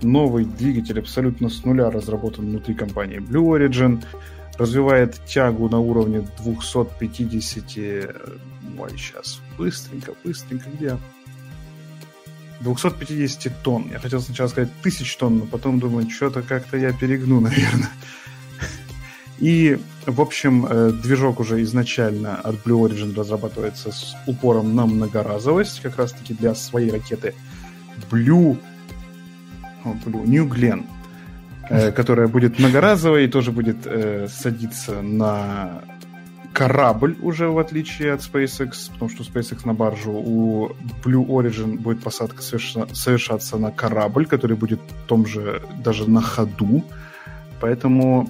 [0.03, 4.05] Новый двигатель абсолютно с нуля разработан внутри компании Blue Origin,
[4.59, 7.65] развивает тягу на уровне 250...
[7.79, 8.15] Э,
[8.79, 10.99] ой, сейчас, быстренько, быстренько, где?
[12.61, 13.87] 250 тонн.
[13.91, 17.89] Я хотел сначала сказать тысяч тонн, но потом думаю, что-то как-то я перегну, наверное.
[19.41, 25.81] И, в общем, э, движок уже изначально от Blue Origin разрабатывается с упором на многоразовость,
[25.81, 27.35] как раз-таки для своей ракеты
[28.11, 28.59] Blue,
[29.85, 30.87] Blue New Glenn,
[31.71, 35.83] э, которая будет многоразовой и тоже будет э, садиться на
[36.53, 40.71] корабль уже, в отличие от SpaceX, потому что SpaceX на баржу, у
[41.05, 46.83] Blue Origin будет посадка совершаться на корабль, который будет в том же, даже на ходу.
[47.61, 48.29] Поэтому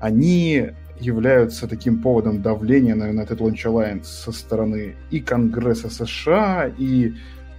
[0.00, 7.14] они являются таким поводом давления на United Launch Alliance со стороны и Конгресса США, и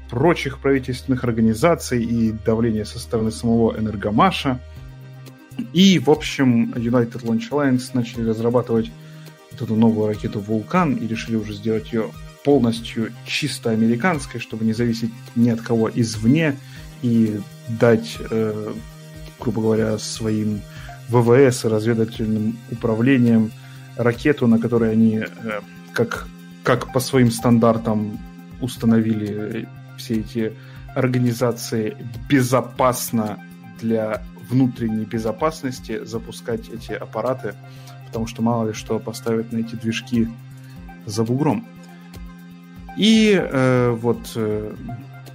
[0.10, 4.60] прочих правительственных организаций, и давления со стороны самого Энергомаша–
[5.74, 8.92] и, в общем, United Launch Alliance начали разрабатывать
[9.52, 12.10] эту новую ракету «Вулкан» и решили уже сделать ее
[12.44, 16.58] полностью чисто американской, чтобы не зависеть ни от кого извне
[17.02, 18.74] и дать, э,
[19.40, 20.62] грубо говоря, своим
[21.10, 23.52] ВВС и разведывательным управлением
[23.96, 25.26] ракету, на которой они э,
[25.94, 26.28] как,
[26.64, 28.20] как по своим стандартам
[28.62, 30.54] установили все эти
[30.96, 31.96] организации
[32.30, 33.38] безопасно
[33.82, 34.24] для
[34.54, 37.56] внутренней безопасности запускать эти аппараты,
[38.08, 40.30] потому что мало ли что поставят на эти движки
[41.06, 41.66] за бугром.
[42.98, 44.76] И э, вот э,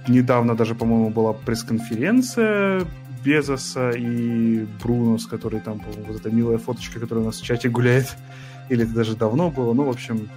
[0.07, 2.85] недавно даже, по-моему, была пресс-конференция
[3.23, 8.15] Безоса и Брунос, который там, вот эта милая фоточка, которая у нас в чате гуляет,
[8.69, 10.29] или это даже давно было, ну, в общем,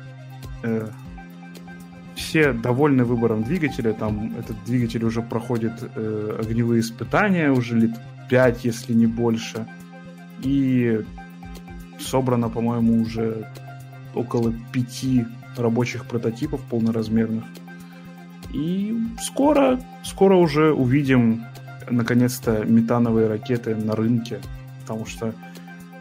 [0.65, 0.89] э,
[2.17, 7.93] все довольны выбором двигателя, там этот двигатель уже проходит э, огневые испытания уже лет
[8.33, 9.67] 5, если не больше,
[10.41, 11.05] и
[12.01, 13.47] собрано, по-моему, уже
[14.15, 17.45] около пяти рабочих прототипов полноразмерных.
[18.55, 21.45] И скоро, скоро уже увидим
[21.91, 24.41] наконец-то метановые ракеты на рынке,
[24.81, 25.35] потому что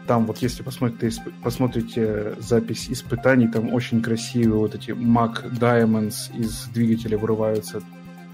[0.06, 6.64] там вот если посмотрите, посмотрите запись испытаний, там очень красивые вот эти Mac Diamonds из
[6.68, 7.82] двигателя вырываются.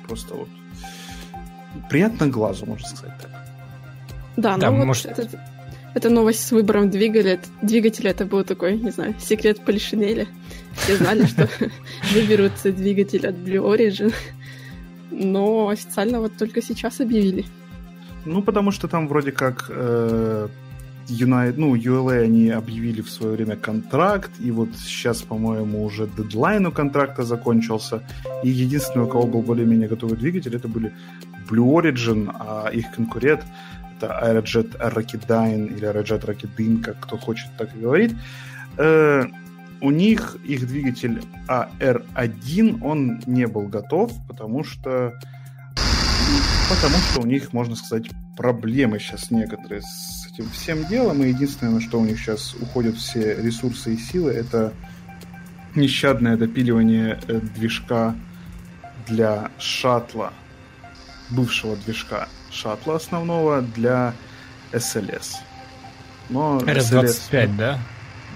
[0.06, 0.48] Просто вот
[1.90, 3.47] приятно глазу, можно сказать так.
[4.38, 5.06] Да, да ну может...
[5.06, 5.44] вот это,
[5.94, 10.28] эта новость с выбором двигателя, двигателя это был такой, не знаю, секрет Полишинеля.
[10.76, 11.48] Все знали, что
[12.14, 14.14] выберут двигатель от Blue Origin,
[15.10, 17.46] но официально вот только сейчас объявили.
[18.24, 20.48] Ну, потому что там вроде как э,
[21.08, 26.64] United, ну, ULA они объявили в свое время контракт, и вот сейчас, по-моему, уже дедлайн
[26.66, 28.02] у контракта закончился,
[28.44, 30.92] и единственный, у кого был более-менее готовый двигатель, это были
[31.48, 33.44] Blue Origin, а их конкурент
[34.00, 38.14] это Aerojet Rocketdyne или Aerojet Rocketdyne, как кто хочет, так и говорит.
[38.76, 39.24] Э,
[39.80, 45.14] у них их двигатель AR1, он не был готов, потому что
[46.68, 51.74] потому что у них, можно сказать, проблемы сейчас некоторые с этим всем делом, и единственное,
[51.74, 54.72] на что у них сейчас уходят все ресурсы и силы, это
[55.74, 58.14] нещадное допиливание э, движка
[59.06, 60.32] для шаттла,
[61.30, 64.14] бывшего движка шаттла основного для
[64.72, 65.36] SLS.
[66.30, 67.78] Но RS-25, SLS, да?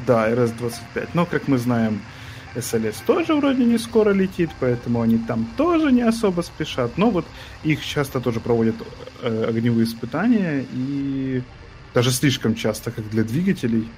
[0.06, 1.10] Да, RS-25.
[1.14, 2.00] Но, как мы знаем,
[2.54, 6.98] SLS тоже вроде не скоро летит, поэтому они там тоже не особо спешат.
[6.98, 7.26] Но вот
[7.62, 8.76] их часто тоже проводят
[9.22, 11.42] э, огневые испытания, и
[11.94, 13.88] даже слишком часто, как для двигателей.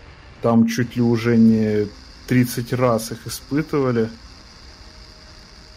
[0.43, 1.89] Там чуть ли уже не
[2.29, 4.09] 30 раз их испытывали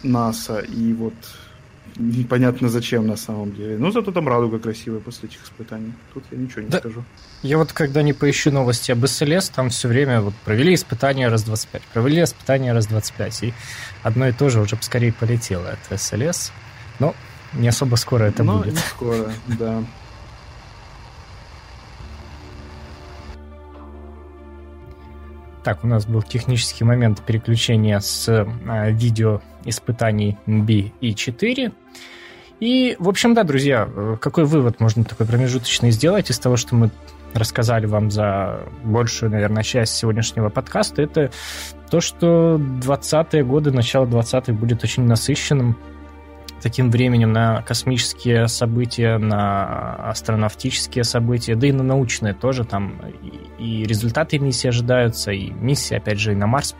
[0.02, 1.14] НАСА, и вот
[1.98, 3.76] непонятно зачем на самом деле.
[3.78, 5.92] Но зато там радуга красивая после этих испытаний.
[6.14, 6.78] Тут я ничего не да.
[6.78, 7.04] скажу.
[7.42, 11.42] Я вот когда не поищу новости об СЛС, там все время вот провели испытания раз
[11.42, 13.54] 25, провели испытания раз 25, и
[14.02, 15.66] одно и то же уже скорее полетело.
[15.66, 16.52] Это СЛС,
[16.98, 17.14] но
[17.52, 18.74] не особо скоро это но будет.
[18.74, 19.82] не скоро, да.
[25.68, 31.72] Так, у нас был технический момент переключения с э, видео испытаний B и 4.
[32.60, 36.74] И, в общем, да, друзья, э, какой вывод можно такой промежуточный сделать из того, что
[36.74, 36.90] мы
[37.34, 41.30] рассказали вам за большую, наверное, часть сегодняшнего подкаста, это
[41.90, 45.76] то, что 20-е годы, начало 20-х будет очень насыщенным
[46.62, 52.64] таким временем на космические события, на астронавтические события, да и на научные тоже.
[52.64, 53.00] Там
[53.58, 56.74] и, результаты миссии ожидаются, и миссия, опять же, и на Марс.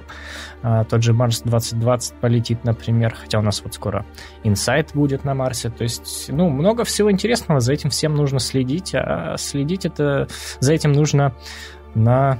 [0.63, 4.05] А, тот же Марс 2020 полетит, например, хотя у нас вот скоро
[4.45, 5.71] Инсайт будет на Марсе.
[5.71, 10.29] То есть, ну, много всего интересного, за этим всем нужно следить, а следить это,
[10.61, 11.35] за этим нужно
[11.95, 12.39] на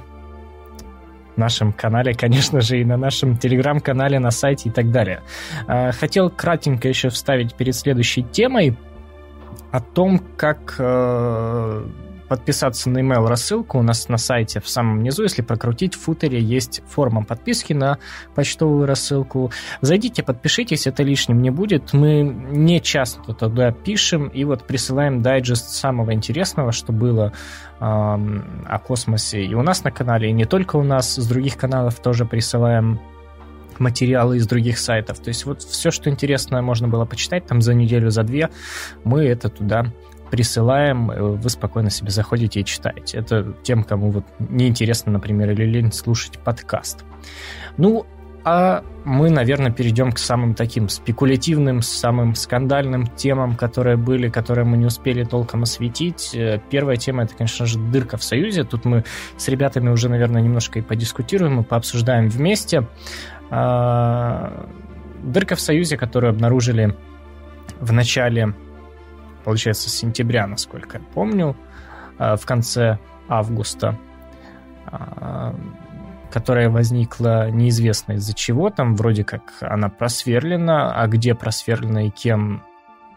[1.39, 5.21] нашем канале, конечно же, и на нашем телеграм-канале, на сайте и так далее.
[5.67, 8.77] А, хотел кратенько еще вставить перед следующей темой
[9.71, 11.87] о том, как э,
[12.29, 16.39] подписаться на email рассылку у нас на сайте в самом низу, если прокрутить в футере
[16.39, 17.97] есть форма подписки на
[18.35, 19.51] почтовую рассылку.
[19.81, 21.91] Зайдите, подпишитесь, это лишним не будет.
[21.93, 27.33] Мы не часто туда пишем и вот присылаем дайджест самого интересного, что было
[27.79, 31.57] э, о космосе и у нас на канале, и не только у нас, с других
[31.57, 32.99] каналов тоже присылаем
[33.79, 35.19] материалы из других сайтов.
[35.19, 38.49] То есть вот все, что интересное можно было почитать там за неделю, за две,
[39.03, 39.91] мы это туда
[40.29, 43.17] присылаем, э, вы спокойно себе заходите и читаете.
[43.17, 47.05] Это тем, кому вот неинтересно, например, или лень слушать подкаст.
[47.77, 48.05] Ну,
[48.45, 54.77] а мы, наверное, перейдем к самым таким спекулятивным, самым скандальным темам, которые были, которые мы
[54.77, 56.31] не успели толком осветить.
[56.33, 58.63] Э, первая тема это, конечно же, дырка в Союзе.
[58.63, 59.03] Тут мы
[59.37, 62.87] с ребятами уже, наверное, немножко и подискутируем, и пообсуждаем вместе.
[63.51, 64.67] А,
[65.23, 66.95] дырка в Союзе, которую обнаружили
[67.79, 68.53] в начале
[69.49, 71.55] получается, с сентября, насколько я помню,
[72.19, 73.97] а, в конце августа,
[74.85, 75.55] а,
[76.31, 82.61] которая возникла неизвестно из-за чего, там вроде как она просверлена, а где просверлена и кем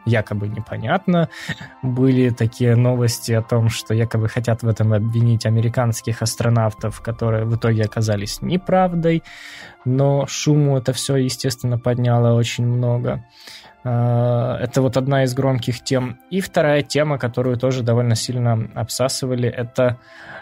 [0.06, 1.28] якобы непонятно.
[1.82, 7.54] Были такие новости о том, что якобы хотят в этом обвинить американских астронавтов, которые в
[7.56, 9.22] итоге оказались неправдой,
[9.84, 13.22] но шуму это все, естественно, подняло очень много.
[13.84, 16.18] Это вот одна из громких тем.
[16.30, 19.98] И вторая тема, которую тоже довольно сильно обсасывали, это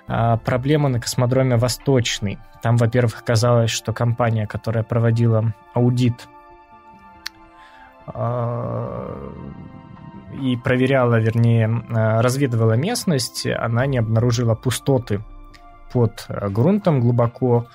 [0.07, 2.39] проблема на космодроме Восточный.
[2.63, 6.29] Там, во-первых, казалось, что компания, которая проводила аудит
[10.43, 11.83] и проверяла, вернее,
[12.21, 15.23] разведывала местность, она не обнаружила пустоты
[15.93, 17.67] под грунтом глубоко,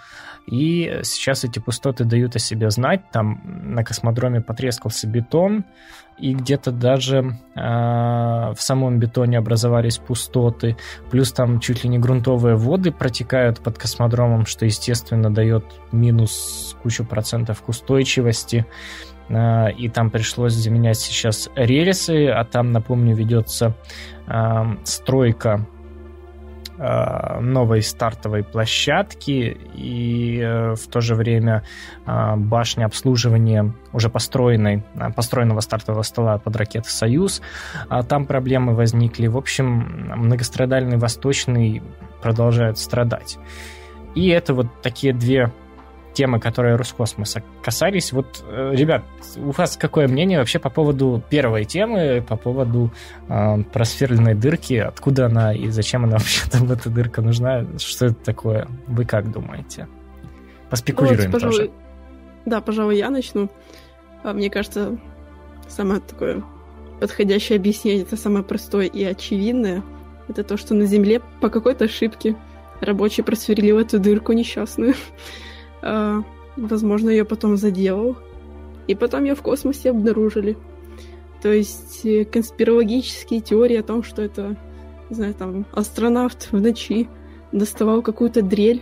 [0.46, 3.10] и сейчас эти пустоты дают о себе знать.
[3.12, 5.66] Там на космодроме потрескался бетон,
[6.18, 10.78] и где-то даже э, в самом бетоне образовались пустоты.
[11.12, 17.04] Плюс там чуть ли не грунтовые воды протекают под космодромом, что, естественно, дает минус кучу
[17.04, 18.66] процентов к устойчивости.
[19.28, 23.76] Э, и там пришлось заменять сейчас рельсы, а там, напомню, ведется
[24.28, 25.68] э, стройка
[26.78, 31.64] новой стартовой площадки и э, в то же время
[32.06, 34.84] э, башня обслуживания уже построенной,
[35.16, 37.42] построенного стартового стола под ракеты «Союз».
[37.90, 39.28] А там проблемы возникли.
[39.28, 41.82] В общем, многострадальный Восточный
[42.22, 43.38] продолжает страдать.
[44.16, 45.52] И это вот такие две
[46.16, 48.12] темы, которые Роскосмоса касались.
[48.12, 49.04] Вот, э, ребят,
[49.38, 52.92] у вас какое мнение вообще по поводу первой темы, по поводу
[53.30, 54.74] э, просверленной дырки?
[54.74, 57.66] Откуда она и зачем она вообще там, эта дырка нужна?
[57.78, 58.68] Что это такое?
[58.88, 59.88] Вы как думаете?
[60.70, 61.72] Поспекулируем вот, пожалуй, тоже.
[62.46, 63.50] Да, пожалуй, я начну.
[64.24, 64.98] А, мне кажется,
[65.68, 66.44] самое такое
[67.00, 69.84] подходящее объяснение, это самое простое и очевидное.
[70.28, 72.36] Это то, что на Земле по какой-то ошибке
[72.82, 74.96] рабочий просверлил эту дырку несчастную.
[75.86, 76.24] А,
[76.58, 78.18] возможно, ее потом заделал.
[78.88, 80.58] И потом ее в космосе обнаружили.
[81.42, 84.58] То есть э, конспирологические теории о том, что это,
[85.10, 87.08] не знаю, там, астронавт в ночи
[87.52, 88.82] доставал какую-то дрель,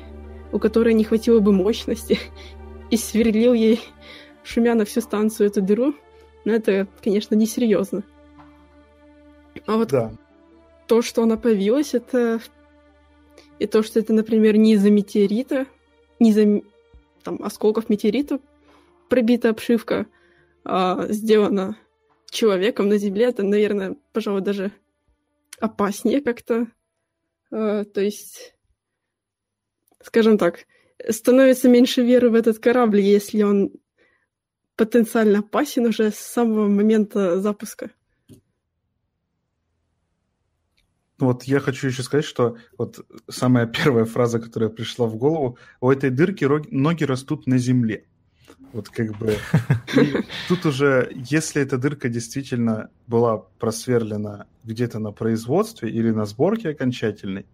[0.52, 2.18] у которой не хватило бы мощности,
[2.90, 3.82] и сверлил ей,
[4.44, 5.94] шумя на всю станцию, эту дыру.
[6.46, 8.04] Но это, конечно, несерьезно.
[9.66, 10.14] А вот да.
[10.88, 12.40] то, что она появилась, это...
[13.60, 15.68] И то, что это, например, не из-за метеорита,
[16.20, 16.62] не из-за
[17.24, 18.40] там, осколков метеорита
[19.10, 20.08] пробита обшивка,
[20.64, 21.78] а, сделана
[22.32, 24.72] человеком на Земле, это, наверное, пожалуй, даже
[25.60, 26.68] опаснее как-то.
[27.52, 28.56] А, то есть,
[30.02, 30.66] скажем так,
[31.10, 33.72] становится меньше веры в этот корабль, если он
[34.76, 37.92] потенциально опасен уже с самого момента запуска.
[41.20, 45.92] Вот я хочу еще сказать, что вот самая первая фраза, которая пришла в голову, у
[45.92, 48.06] этой дырки ноги растут на земле.
[48.74, 49.38] Вот как бы
[50.48, 57.46] тут уже, если эта дырка действительно была просверлена где-то на производстве или на сборке окончательной,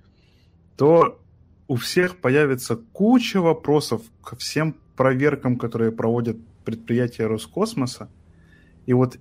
[0.78, 1.20] то
[1.68, 8.10] у всех появится куча вопросов ко всем проверкам, которые проводят предприятия Роскосмоса.
[8.86, 9.20] И вот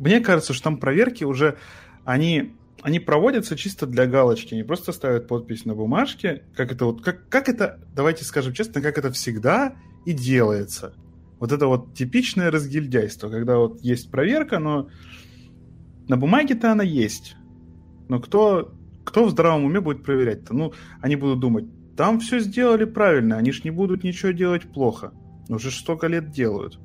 [0.00, 1.56] мне кажется, что там проверки уже,
[2.04, 2.56] они
[2.86, 7.28] они проводятся чисто для галочки, они просто ставят подпись на бумажке, как это вот, как,
[7.28, 9.74] как это, давайте скажем честно, как это всегда
[10.04, 10.94] и делается.
[11.40, 14.88] Вот это вот типичное разгильдяйство, когда вот есть проверка, но
[16.06, 17.34] на бумаге-то она есть.
[18.08, 18.72] Но кто,
[19.02, 20.54] кто в здравом уме будет проверять-то?
[20.54, 21.64] Ну, они будут думать,
[21.96, 25.12] там все сделали правильно, они ж не будут ничего делать плохо.
[25.48, 26.78] Уже столько лет делают.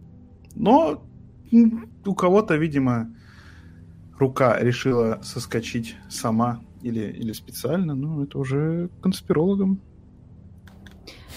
[0.56, 1.08] Но
[1.52, 3.16] у кого-то, видимо,
[4.22, 9.82] рука решила соскочить сама или, или специально, ну, это уже конспирологам.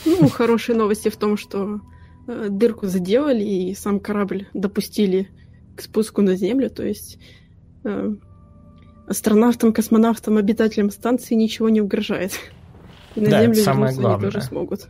[0.04, 1.80] Ну, хорошие новости в том, что
[2.28, 5.30] э, дырку заделали и сам корабль допустили
[5.76, 7.18] к спуску на Землю, то есть
[7.84, 8.14] э,
[9.08, 12.32] астронавтам, космонавтам, обитателям станции ничего не угрожает.
[13.14, 14.28] И на да, Землю это самое главное.
[14.28, 14.88] они тоже смогут.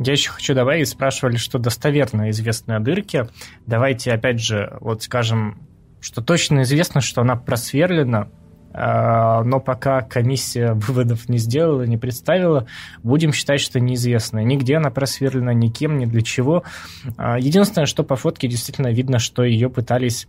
[0.00, 3.28] Я еще хочу добавить, спрашивали, что достоверно известно о дырке.
[3.66, 5.67] Давайте, опять же, вот скажем,
[6.00, 8.28] что точно известно, что она просверлена,
[8.72, 12.66] а, но пока комиссия выводов не сделала, не представила,
[13.02, 14.44] будем считать, что неизвестно.
[14.44, 16.64] Нигде она просверлена, никем, ни для чего.
[17.16, 20.28] А, единственное, что по фотке действительно видно, что ее пытались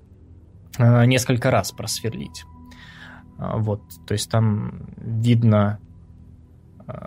[0.77, 2.45] а, несколько раз просверлить.
[3.37, 5.79] Вот, то есть там видно,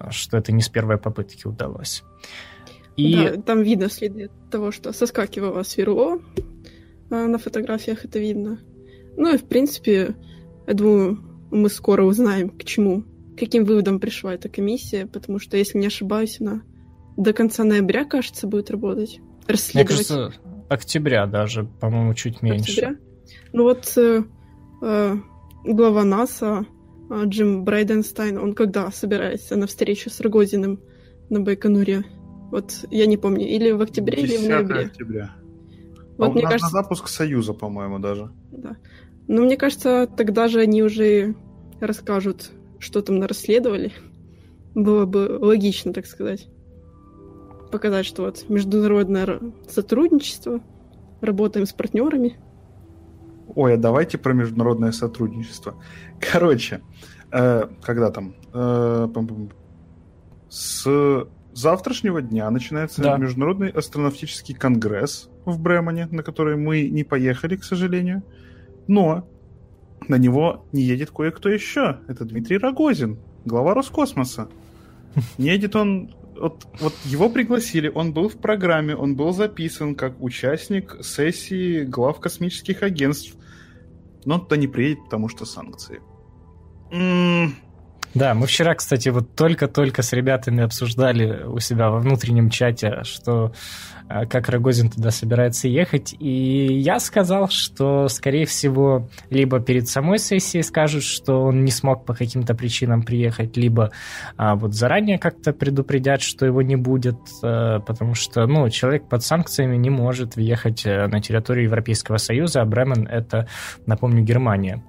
[0.09, 2.05] что это не с первой попытки удалось.
[2.97, 3.15] И...
[3.17, 6.21] Да, там видно следы того, что соскакивало сверло,
[7.13, 8.61] на фотографиях это видно.
[9.17, 10.15] Ну и, в принципе,
[10.67, 11.19] я думаю,
[11.51, 13.05] мы скоро узнаем, к чему,
[13.39, 16.63] каким выводом пришла эта комиссия, потому что, если не ошибаюсь, она
[17.17, 19.21] до конца ноября, кажется, будет работать.
[19.47, 19.75] Расследовать.
[19.75, 20.33] Мне кажется,
[20.69, 22.71] октября даже, по-моему, чуть меньше.
[22.71, 22.97] Октября?
[23.53, 24.23] Ну вот э,
[24.83, 25.17] э,
[25.65, 26.67] глава НАСА
[27.11, 30.81] э, Джим Брайденстайн, он когда собирается на встречу с Рогозиным
[31.29, 32.05] на Байконуре?
[32.51, 34.81] Вот я не помню, или в октябре, или в ноябре.
[34.87, 35.35] октября.
[36.19, 36.67] Вот, а мне кажется...
[36.67, 38.31] на запуск Союза, по-моему, даже.
[38.51, 38.77] Да.
[39.29, 41.35] Но мне кажется, тогда же они уже
[41.81, 43.93] расскажут, что там расследовали.
[44.75, 46.49] Было бы логично, так сказать.
[47.71, 50.61] Показать, что вот международное сотрудничество,
[51.21, 52.37] работаем с партнерами.
[53.55, 55.75] Ой, а давайте про международное сотрудничество.
[56.21, 56.83] Короче,
[57.31, 58.35] э, когда там?
[58.53, 59.09] Э,
[60.49, 63.17] с завтрашнего дня начинается да.
[63.17, 68.23] Международный астронавтический конгресс в Бремоне, на который мы не поехали, к сожалению.
[68.87, 69.29] Но
[70.09, 71.99] на него не едет кое-кто еще.
[72.09, 74.49] Это Дмитрий Рогозин, глава Роскосмоса.
[75.39, 76.15] Не едет он...
[76.35, 82.19] Вот, вот его пригласили, он был в программе, он был записан как участник сессии глав
[82.19, 83.37] космических агентств.
[84.25, 86.01] Но он туда не приедет, потому что санкции.
[86.91, 87.55] М-м-
[88.15, 93.53] да, мы вчера, кстати, вот только-только с ребятами обсуждали у себя во внутреннем чате, что
[94.09, 100.19] э, как Рогозин туда собирается ехать, и я сказал, что, скорее всего, либо перед самой
[100.19, 103.93] сессией скажут, что он не смог по каким-то причинам приехать, либо
[104.37, 109.23] а, вот заранее как-то предупредят, что его не будет, а, потому что, ну, человек под
[109.23, 113.49] санкциями не может въехать на территорию Европейского Союза, а Бремен— это,
[113.87, 114.83] напомню, Германия.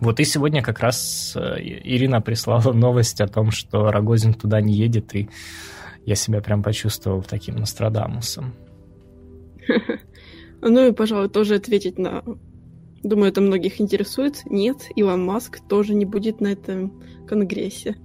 [0.00, 4.74] Вот и сегодня как раз э, Ирина прислала новость о том, что Рогозин туда не
[4.74, 5.28] едет, и
[6.06, 8.54] я себя прям почувствовал таким Нострадамусом.
[10.62, 12.22] Ну и, пожалуй, тоже ответить на...
[13.02, 14.42] Думаю, это многих интересует.
[14.44, 17.96] Нет, Илон Маск тоже не будет на этом конгрессе.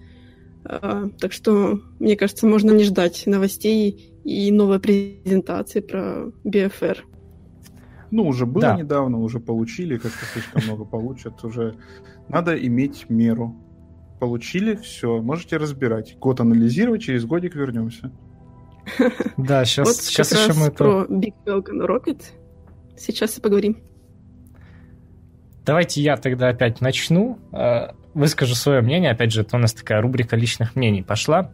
[0.63, 6.99] А, так что, мне кажется, можно не ждать новостей и новой презентации про BFR.
[8.11, 8.75] Ну, уже было да.
[8.75, 11.43] недавно, уже получили, как-то слишком много получат.
[11.43, 11.75] Уже
[12.29, 13.55] надо иметь меру.
[14.19, 16.17] Получили, все, можете разбирать.
[16.19, 18.11] Год анализировать, через годик вернемся.
[19.37, 22.21] Да, сейчас, вот сейчас еще мы про Big Falcon Rocket.
[22.97, 23.77] Сейчас и поговорим.
[25.65, 27.39] Давайте я тогда опять начну.
[27.51, 29.11] Э, выскажу свое мнение.
[29.11, 31.51] Опять же, это у нас такая рубрика личных мнений пошла.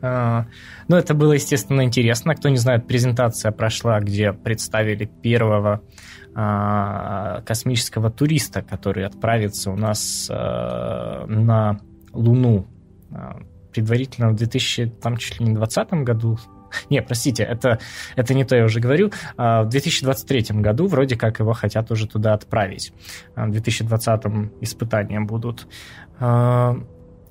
[0.00, 0.46] А,
[0.86, 2.34] ну, это было, естественно, интересно.
[2.34, 5.82] Кто не знает, презентация прошла, где представили первого
[6.34, 11.80] а, космического туриста, который отправится у нас а, на
[12.12, 12.66] Луну
[13.72, 16.38] предварительно в 2020 году.
[16.90, 17.78] Не, простите, это,
[18.16, 19.10] это не то, я уже говорю.
[19.38, 22.92] В 2023 году вроде как его хотят уже туда отправить.
[23.34, 24.22] В 2020
[24.60, 25.66] испытания будут.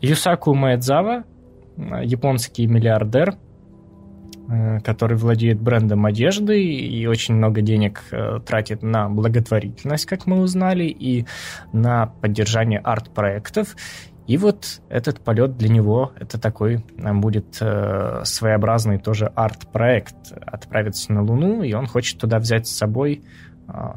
[0.01, 1.25] Юсаку Маэдзава,
[1.77, 3.35] японский миллиардер,
[4.49, 10.41] э, который владеет брендом одежды и очень много денег э, тратит на благотворительность, как мы
[10.41, 11.25] узнали, и
[11.73, 13.75] на поддержание арт-проектов.
[14.25, 20.33] И вот этот полет для него это такой э, будет своеобразный тоже арт-проект.
[20.45, 23.23] Отправиться на Луну, и он хочет туда взять с собой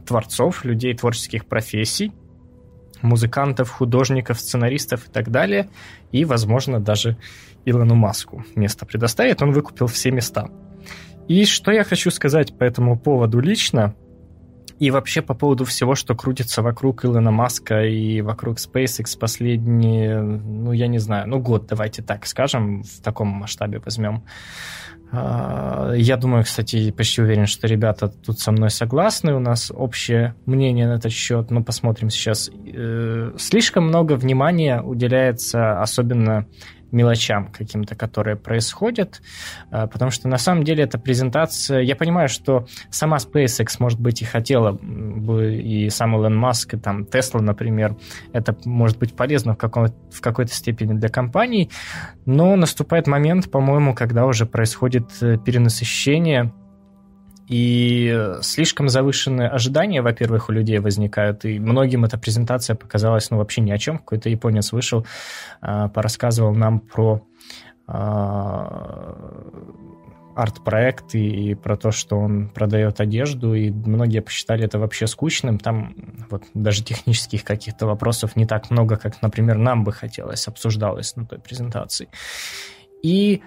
[0.05, 2.13] творцов, людей творческих профессий,
[3.03, 5.69] музыкантов, художников, сценаристов и так далее,
[6.13, 7.17] и, возможно, даже
[7.65, 10.49] Илону Маску место предоставит, он выкупил все места.
[11.29, 13.95] И что я хочу сказать по этому поводу лично,
[14.81, 20.73] и вообще по поводу всего, что крутится вокруг Илона Маска и вокруг SpaceX последние, ну,
[20.73, 24.25] я не знаю, ну, год, давайте так скажем, в таком масштабе возьмем.
[25.13, 29.35] А, я думаю, кстати, почти уверен, что ребята тут со мной согласны.
[29.35, 31.51] У нас общее мнение на этот счет.
[31.51, 32.51] Ну, посмотрим сейчас.
[32.51, 36.47] Э, слишком много внимания уделяется, особенно
[36.93, 39.23] мелочам каким-то, которые происходят,
[39.71, 44.23] а, потому что на самом деле эта презентация, я понимаю, что сама SpaceX, может быть,
[44.23, 47.97] и хотела бы, и сам Илон Маск, и там Tesla, например,
[48.33, 51.71] это может быть полезно в, каком, в какой-то степени для компаний,
[52.27, 56.53] но наступает момент, по-моему, когда уже происходит э, перенасыщение
[57.51, 63.61] и слишком завышенные ожидания, во-первых, у людей возникают, и многим эта презентация показалась, ну, вообще
[63.61, 63.99] ни о чем.
[63.99, 65.05] Какой-то японец вышел,
[65.61, 67.27] а, порассказывал нам про
[67.89, 69.17] а,
[70.37, 75.59] арт-проект и, и про то, что он продает одежду, и многие посчитали это вообще скучным.
[75.59, 75.97] Там
[76.31, 81.27] вот даже технических каких-то вопросов не так много, как, например, нам бы хотелось, обсуждалось на
[81.27, 82.07] той презентации.
[83.03, 83.43] И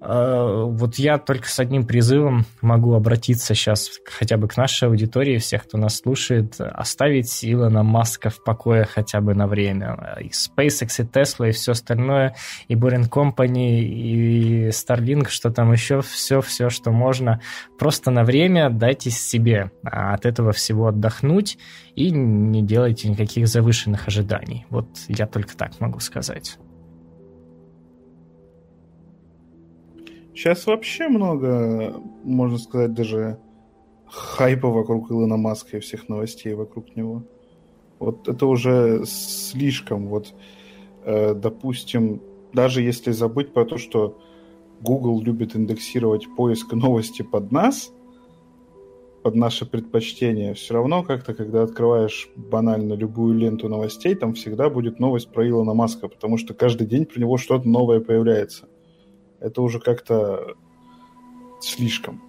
[0.00, 5.64] вот я только с одним призывом могу обратиться сейчас хотя бы к нашей аудитории, всех,
[5.64, 10.16] кто нас слушает, оставить Илона Маска в покое хотя бы на время.
[10.20, 12.36] И SpaceX, и Tesla, и все остальное,
[12.68, 17.40] и Boring Company, и Starlink, что там еще, все-все, что можно.
[17.78, 21.58] Просто на время дайте себе от этого всего отдохнуть
[21.96, 24.64] и не делайте никаких завышенных ожиданий.
[24.70, 26.58] Вот я только так могу сказать.
[30.38, 33.40] Сейчас вообще много, можно сказать, даже
[34.06, 37.24] хайпа вокруг Илона Маска и всех новостей вокруг него.
[37.98, 40.06] Вот это уже слишком.
[40.06, 40.32] Вот,
[41.02, 42.22] э, допустим,
[42.52, 44.16] даже если забыть про то, что
[44.80, 47.92] Google любит индексировать поиск новости под нас,
[49.24, 55.00] под наши предпочтения, все равно как-то, когда открываешь банально любую ленту новостей, там всегда будет
[55.00, 58.68] новость про Илона Маска, потому что каждый день про него что-то новое появляется.
[59.40, 60.54] Это уже как-то
[61.60, 62.22] слишком.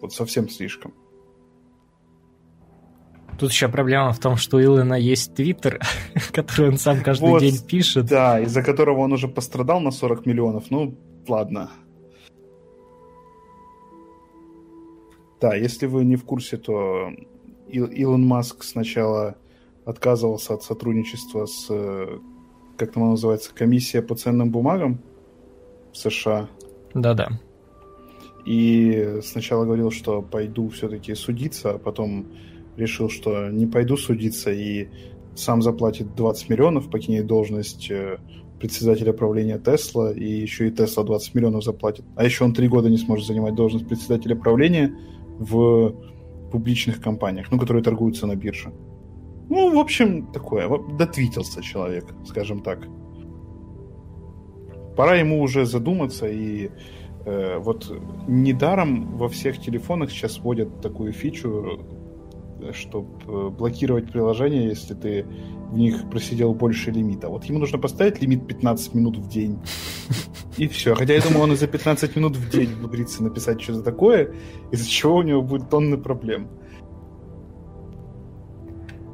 [0.00, 0.94] Вот совсем слишком.
[3.38, 5.80] Тут еще проблема в том, что у Илона есть Твиттер,
[6.32, 8.06] который он сам каждый вот, день пишет.
[8.06, 10.70] Да, из-за которого он уже пострадал на 40 миллионов.
[10.70, 11.70] Ну, ладно.
[15.40, 17.10] Да, если вы не в курсе, то
[17.68, 19.36] Илон Маск сначала
[19.84, 21.66] отказывался от сотрудничества с,
[22.76, 25.00] как там она называется, комиссия по ценным бумагам
[25.92, 26.48] в США.
[26.94, 27.28] Да-да.
[28.44, 32.26] И сначала говорил, что пойду все-таки судиться, а потом
[32.76, 34.88] решил, что не пойду судиться и
[35.34, 38.18] сам заплатит 20 миллионов, покинет должность э,
[38.60, 42.04] председателя правления Тесла, и еще и Тесла 20 миллионов заплатит.
[42.16, 44.94] А еще он три года не сможет занимать должность председателя правления
[45.38, 45.94] в
[46.50, 48.72] публичных компаниях, ну, которые торгуются на бирже.
[49.48, 50.68] Ну, в общем, такое.
[50.98, 52.86] Дотвитился человек, скажем так.
[54.96, 56.70] Пора ему уже задуматься и
[57.24, 57.90] э, вот
[58.28, 61.80] недаром во всех телефонах сейчас вводят такую фичу,
[62.72, 65.26] чтобы э, блокировать приложения, если ты
[65.70, 67.28] в них просидел больше лимита.
[67.28, 69.58] Вот ему нужно поставить лимит 15 минут в день.
[70.58, 70.94] И все.
[70.94, 74.34] Хотя я думаю, он и за 15 минут в день умудрится написать что-то такое,
[74.70, 76.48] из-за чего у него будет тонны проблем.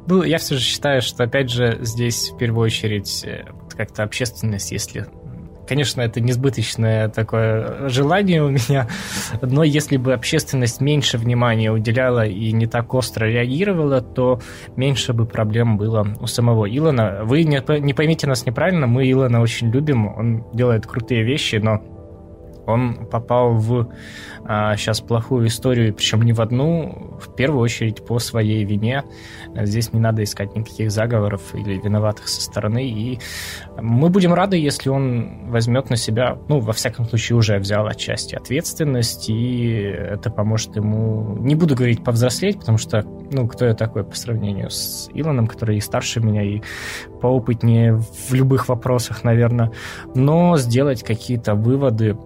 [0.09, 3.45] Ну, я все же считаю, что, опять же, здесь в первую очередь э,
[3.77, 5.07] как-то общественность, если
[5.69, 8.89] Конечно, это несбыточное такое желание у меня,
[9.43, 14.41] но если бы общественность меньше внимания уделяла и не так остро реагировала, то
[14.77, 17.21] меньше бы проблем было у самого Илона.
[17.25, 21.83] Вы не, не поймите нас неправильно, мы Илона очень любим, он делает крутые вещи, но
[22.69, 23.89] он попал в
[24.45, 29.05] а, сейчас плохую историю, причем не в одну, в первую очередь по своей вине.
[29.55, 32.89] Здесь не надо искать никаких заговоров или виноватых со стороны.
[32.89, 33.19] И
[33.81, 38.35] мы будем рады, если он возьмет на себя, ну, во всяком случае, уже взял отчасти
[38.35, 44.05] ответственность, и это поможет ему, не буду говорить повзрослеть, потому что, ну, кто я такой
[44.05, 46.63] по сравнению с Илоном, который и старше меня, и
[47.21, 49.73] поопытнее в любых вопросах, наверное,
[50.15, 52.17] но сделать какие-то выводы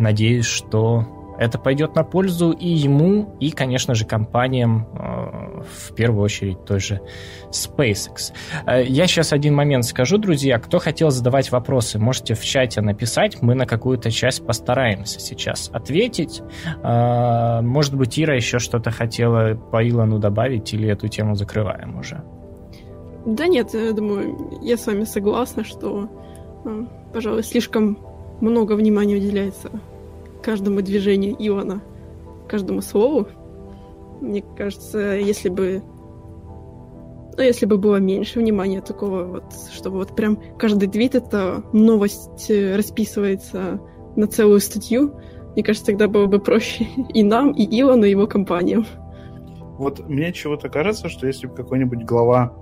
[0.00, 1.06] надеюсь, что
[1.40, 6.80] это пойдет на пользу и ему, и, конечно же, компаниям, э, в первую очередь той
[6.80, 7.00] же
[7.50, 8.34] SpaceX.
[8.66, 10.58] Э, я сейчас один момент скажу, друзья.
[10.58, 13.40] Кто хотел задавать вопросы, можете в чате написать.
[13.40, 16.42] Мы на какую-то часть постараемся сейчас ответить.
[16.82, 22.22] Э, может быть, Ира еще что-то хотела по Илону добавить, или эту тему закрываем уже?
[23.24, 26.10] Да нет, я думаю, я с вами согласна, что,
[27.14, 27.98] пожалуй, слишком
[28.42, 29.70] много внимания уделяется
[30.42, 31.82] каждому движению Ивана,
[32.48, 33.28] каждому слову.
[34.20, 35.82] Мне кажется, если бы
[37.36, 42.50] ну, если бы было меньше внимания такого вот, чтобы вот прям каждый твит это новость
[42.50, 43.80] э, расписывается
[44.16, 45.14] на целую статью,
[45.54, 48.84] мне кажется, тогда было бы проще и нам, и Илону, и его компаниям.
[49.78, 52.54] Вот мне чего-то кажется, что если бы какой-нибудь глава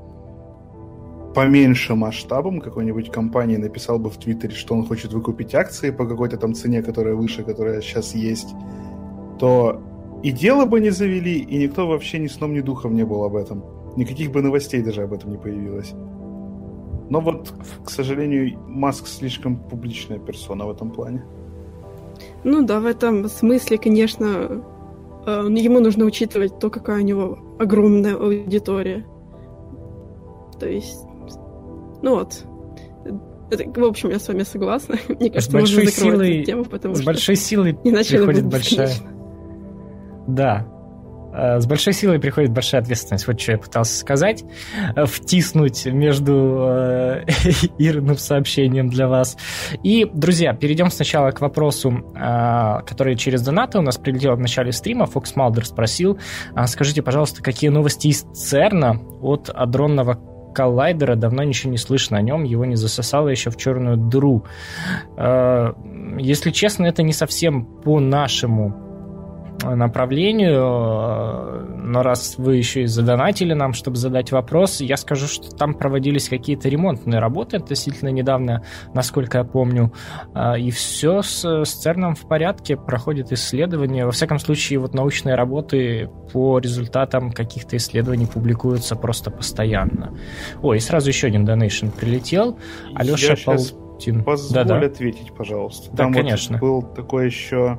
[1.38, 6.36] поменьше масштабом какой-нибудь компании написал бы в Твиттере, что он хочет выкупить акции по какой-то
[6.36, 8.48] там цене, которая выше, которая сейчас есть,
[9.38, 9.80] то
[10.24, 13.36] и дело бы не завели, и никто вообще ни сном, ни духом не был об
[13.36, 13.62] этом.
[13.96, 15.94] Никаких бы новостей даже об этом не появилось.
[17.08, 21.22] Но вот, к сожалению, Маск слишком публичная персона в этом плане.
[22.42, 24.60] Ну да, в этом смысле, конечно,
[25.24, 29.06] э, ему нужно учитывать то, какая у него огромная аудитория.
[30.58, 31.07] То есть
[32.02, 32.44] ну вот.
[33.50, 34.96] Это, в общем, я с вами согласна.
[35.08, 38.90] Мне кажется, с большой можно силой, эту тему, потому с что большой силой приходит большая...
[40.26, 40.66] Да.
[41.32, 43.26] Э, с большой силой приходит большая ответственность.
[43.26, 44.44] Вот что я пытался сказать.
[44.96, 47.24] Э, втиснуть между э,
[47.78, 49.36] Ирным сообщением для вас.
[49.82, 55.06] И, друзья, перейдем сначала к вопросу, который через донаты у нас прилетел в начале стрима.
[55.06, 56.18] Фокс Малдер спросил,
[56.66, 60.18] скажите, пожалуйста, какие новости из ЦЕРНа от адронного
[60.58, 64.44] коллайдера, давно ничего не слышно о нем, его не засосало еще в черную дыру.
[65.16, 65.72] Э,
[66.18, 68.87] если честно, это не совсем по нашему
[69.64, 70.60] направлению,
[71.76, 76.28] но раз вы еще и задонатили нам, чтобы задать вопрос, я скажу, что там проводились
[76.28, 78.62] какие-то ремонтные работы относительно недавно,
[78.94, 79.92] насколько я помню,
[80.34, 85.34] а, и все с, с ЦЕРНом в порядке, проходит исследования, во всяком случае, вот научные
[85.34, 90.16] работы по результатам каких-то исследований публикуются просто постоянно.
[90.62, 92.58] Ой, и сразу еще один донейшн прилетел.
[92.94, 94.24] Алеша Паутин.
[94.24, 94.84] Позволь да -да.
[94.84, 95.94] ответить, пожалуйста.
[95.96, 96.58] Там да, конечно.
[96.58, 97.78] Вот был такой еще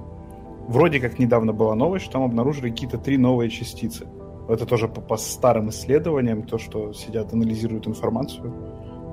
[0.70, 4.08] вроде как недавно была новость, что там обнаружили какие-то три новые частицы.
[4.48, 8.54] Это тоже по, по старым исследованиям, то, что сидят, анализируют информацию.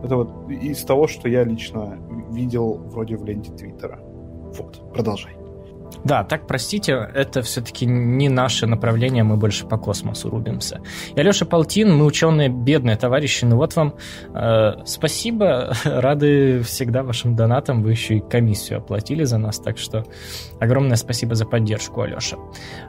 [0.05, 1.99] Это вот из того, что я лично
[2.31, 3.99] видел вроде в ленте Твиттера.
[4.59, 5.46] Вот, продолжай.
[6.05, 10.81] Да, так, простите, это все-таки не наше направление, мы больше по космосу рубимся.
[11.17, 13.95] Я Леша Полтин, мы ученые бедные товарищи, ну вот вам
[14.35, 20.05] э, спасибо, рады всегда вашим донатам, вы еще и комиссию оплатили за нас, так что
[20.61, 22.37] огромное спасибо за поддержку, Алеша.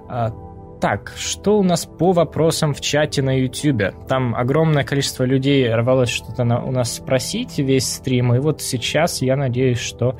[0.09, 0.31] А,
[0.79, 3.95] так, что у нас по вопросам в чате на YouTube?
[4.07, 9.23] Там огромное количество людей рвалось что-то на, у нас спросить весь стрим, и вот сейчас
[9.23, 10.19] я надеюсь, что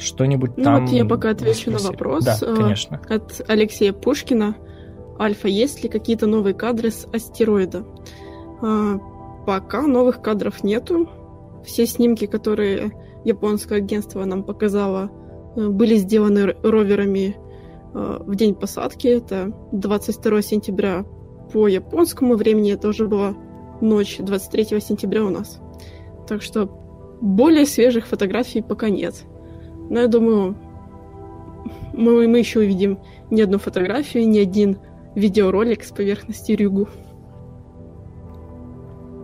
[0.00, 0.86] что-нибудь ну, там...
[0.86, 2.24] вот я пока отвечу на вопрос.
[2.24, 3.00] Да, э, конечно.
[3.08, 4.56] От Алексея Пушкина.
[5.18, 7.84] Альфа, есть ли какие-то новые кадры с астероида?
[8.62, 8.98] А,
[9.46, 11.08] пока новых кадров нету.
[11.64, 12.92] Все снимки, которые
[13.24, 15.10] японское агентство нам показало,
[15.56, 17.36] э, были сделаны роверами
[17.92, 19.08] э, в день посадки.
[19.08, 21.04] Это 22 сентября
[21.52, 22.72] по японскому времени.
[22.72, 23.34] Это уже была
[23.80, 25.60] ночь 23 сентября у нас.
[26.26, 26.70] Так что
[27.20, 29.24] более свежих фотографий пока нет.
[29.90, 30.56] Но я думаю,
[31.92, 32.98] мы, мы еще увидим
[33.30, 34.78] ни одну фотографию, ни один
[35.14, 36.88] видеоролик с поверхности Рюгу.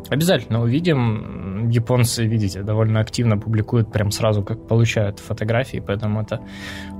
[0.08, 1.68] Обязательно увидим.
[1.68, 6.40] Японцы, видите, довольно активно публикуют прям сразу, как получают фотографии, поэтому это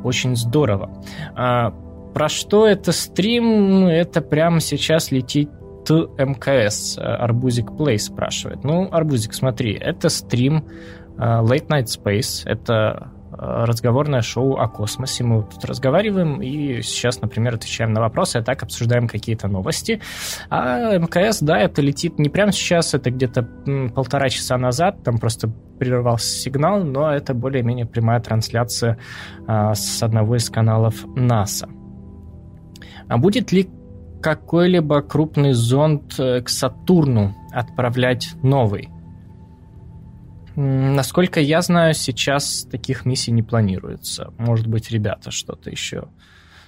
[0.02, 0.90] очень здорово.
[1.36, 1.70] А,
[2.14, 3.86] про что это стрим?
[3.86, 5.50] Это прямо сейчас летит
[5.88, 6.98] МКС.
[6.98, 8.64] Арбузик Плей спрашивает.
[8.64, 10.64] Ну, Арбузик, смотри, это стрим
[11.16, 12.42] uh, Late Night Space.
[12.44, 15.24] Это разговорное шоу о космосе.
[15.24, 20.00] Мы тут разговариваем и сейчас, например, отвечаем на вопросы, а так обсуждаем какие-то новости.
[20.50, 23.48] А МКС, да, это летит не прямо сейчас, это где-то
[23.94, 28.98] полтора часа назад, там просто прервался сигнал, но это более-менее прямая трансляция
[29.46, 31.68] а, с одного из каналов НАСА.
[33.08, 33.68] А будет ли
[34.20, 38.88] какой-либо крупный зонд э, к Сатурну отправлять новый?
[40.56, 44.32] Насколько я знаю, сейчас таких миссий не планируется.
[44.38, 46.08] Может быть, ребята что-то еще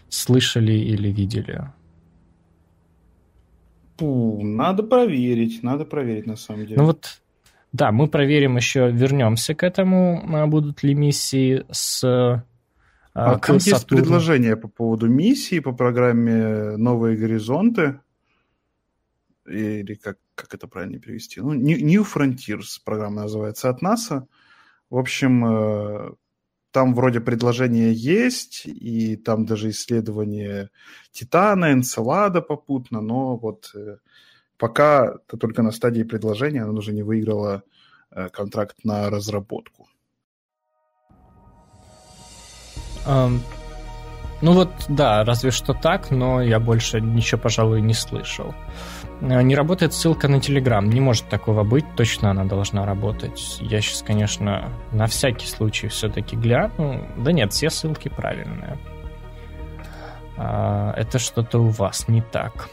[0.09, 1.73] слышали или видели.
[3.97, 6.77] Фу, надо проверить, надо проверить на самом деле.
[6.77, 7.21] Ну вот,
[7.73, 12.05] да, мы проверим еще, вернемся к этому, а будут ли миссии с
[13.15, 17.99] а, а там есть предложение по поводу миссии по программе «Новые горизонты»
[19.45, 21.41] или как, как это правильно перевести?
[21.41, 24.27] Ну, New Frontiers программа называется от НАСА.
[24.89, 26.11] В общем, э,
[26.71, 30.71] там вроде предложения есть, и там даже исследование
[31.11, 33.97] Титана, Энцелада попутно, но вот э,
[34.57, 37.63] пока это только на стадии предложения, она уже не выиграла
[38.11, 39.89] э, контракт на разработку.
[43.07, 43.41] Um,
[44.41, 48.51] ну вот, да, разве что так, но я больше ничего, пожалуй, не слышал.
[48.51, 50.85] Э, не работает ссылка на Telegram.
[50.87, 51.85] Не может такого быть.
[51.97, 53.59] Точно она должна работать.
[53.61, 57.07] Я сейчас, конечно, на всякий случай все-таки гляну.
[57.17, 58.79] Да нет, все ссылки правильные.
[60.37, 62.69] А, это что-то у вас не так.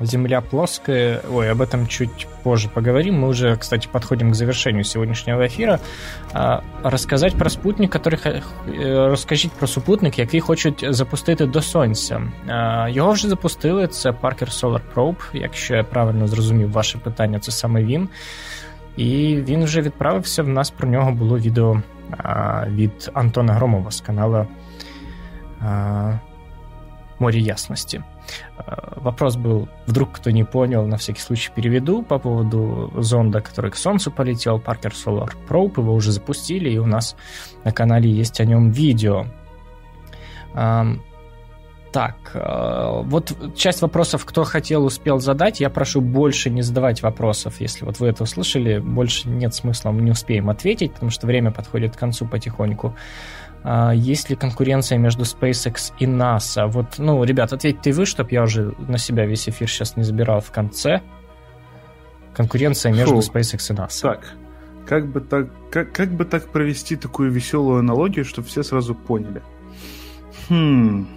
[0.00, 1.22] Земля плоская.
[1.30, 3.20] Ой, об этом чуть позже поговорим.
[3.20, 5.80] Мы уже, кстати, подходим к завершению сегодняшнего эфира.
[6.34, 12.22] А, рассказать про спутник, который э, розкажіть про супутник, який хочуть запустити до сонця.
[12.48, 13.86] А, його вже запустили.
[13.86, 15.16] Це Parker Solar Probe.
[15.32, 18.08] Якщо я правильно зрозумів ваше питання, це саме він.
[18.96, 20.42] І він вже відправився.
[20.42, 21.82] В нас про нього було відео
[22.18, 24.46] а, від Антона Громова з каналу
[27.18, 28.02] Море ясности.
[28.57, 33.71] Э, вопрос был, вдруг кто не понял, на всякий случай переведу, по поводу зонда, который
[33.71, 37.15] к Солнцу полетел, Parker Solar Probe, его уже запустили, и у нас
[37.63, 39.25] на канале есть о нем видео.
[41.91, 45.59] Так, э, вот часть вопросов, кто хотел, успел задать.
[45.59, 47.59] Я прошу больше не задавать вопросов.
[47.59, 51.51] Если вот вы это услышали, больше нет смысла, мы не успеем ответить, потому что время
[51.51, 52.95] подходит к концу потихоньку.
[53.63, 56.67] А, есть ли конкуренция между SpaceX и NASA?
[56.67, 60.41] Вот, ну, ребят, ответьте вы, чтобы я уже на себя весь эфир сейчас не забирал
[60.41, 61.01] в конце.
[62.33, 63.31] Конкуренция между Фу.
[63.31, 64.01] SpaceX и NASA.
[64.01, 64.33] Так,
[64.87, 69.43] Как бы так, как, как бы так провести такую веселую аналогию, чтобы все сразу поняли?
[70.49, 71.07] Хм.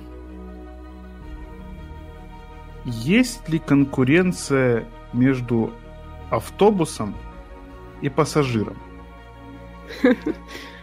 [2.84, 4.84] Есть ли конкуренция
[5.14, 5.72] между
[6.30, 7.14] автобусом
[8.03, 8.76] и пассажиром?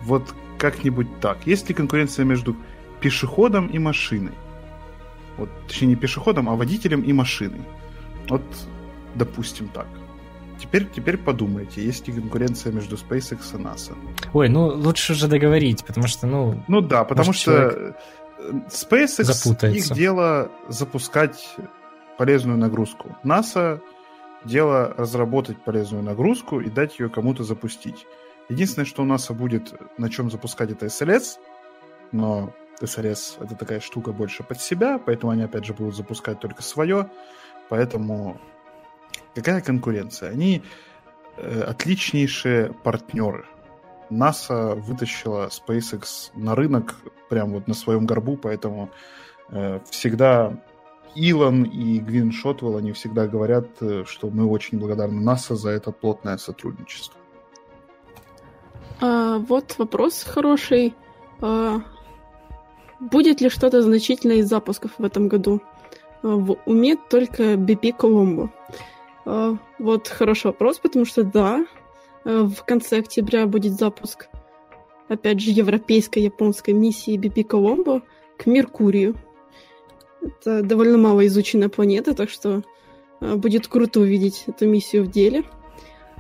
[0.04, 1.48] Вот как-нибудь так.
[1.48, 2.56] Есть ли конкуренция между
[3.00, 4.34] пешеходом и машиной?
[5.38, 7.62] Вот, точнее, не пешеходом, а водителем и машиной.
[8.30, 8.44] Вот,
[9.16, 9.88] допустим, так.
[10.60, 13.96] Теперь, теперь подумайте, есть ли конкуренция между SpaceX и NASA?
[14.34, 16.64] Ой, ну лучше уже договорить, потому что, ну...
[16.68, 17.96] Ну да, потому что
[18.70, 19.94] SpaceX, запутается.
[19.94, 21.56] их дело запускать
[22.20, 23.18] полезную нагрузку.
[23.24, 23.82] NASA
[24.46, 28.06] дело разработать полезную нагрузку и дать ее кому-то запустить.
[28.52, 31.38] Единственное, что у NASA будет на чем запускать, это SLS,
[32.12, 36.62] но SLS это такая штука больше под себя, поэтому они опять же будут запускать только
[36.62, 37.10] свое,
[37.70, 38.42] поэтому
[39.34, 40.32] какая конкуренция?
[40.32, 40.64] Они
[41.38, 43.46] э, отличнейшие партнеры.
[44.10, 46.98] NASA вытащила SpaceX на рынок
[47.30, 48.90] прям вот на своем горбу, поэтому
[49.48, 50.62] э, всегда
[51.16, 55.94] Илон и Гвин Шотвелл, они всегда говорят, э, что мы очень благодарны НАСА за это
[55.94, 57.21] плотное сотрудничество.
[59.02, 60.94] А, вот вопрос хороший.
[61.42, 61.82] А,
[63.00, 65.62] будет ли что-то значительное из запусков в этом году?
[66.22, 68.50] А, в уме только BP Colombo.
[69.26, 71.66] А, вот хороший вопрос, потому что да,
[72.24, 74.30] а, в конце октября будет запуск,
[75.08, 78.04] опять же, европейской японской миссии BP Colombo
[78.38, 79.16] к Меркурию.
[80.22, 82.62] Это довольно мало изученная планета, так что
[83.22, 85.44] э, будет круто увидеть эту миссию в деле.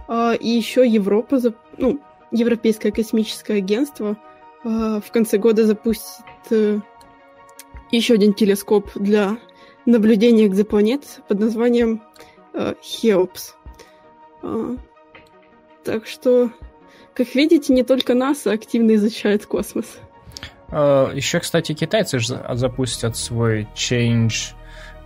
[0.08, 1.40] А, и еще Европа,
[1.78, 2.00] ну,
[2.32, 4.18] Европейское космическое агентство
[4.64, 4.68] э,
[5.06, 6.80] в конце года запустит э,
[7.92, 9.38] еще один телескоп для
[9.86, 12.02] наблюдения экзопланет под названием
[12.82, 13.56] Хеопс.
[14.44, 14.76] А,
[15.84, 16.52] так что,
[17.14, 20.00] как видите, не только НАСА активно изучает космос.
[20.70, 24.54] Э, Еще, кстати, китайцы же запустят свой change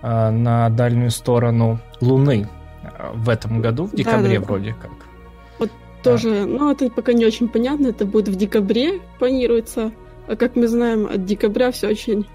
[0.01, 2.47] э, на дальнюю сторону Луны
[2.83, 4.45] э, в этом году, в декабре да, да.
[4.45, 4.91] вроде как.
[6.05, 9.91] Тоже, ну это пока не очень понятно, это будет в декабре планируется,
[10.27, 12.27] а как мы знаем, от декабря все очень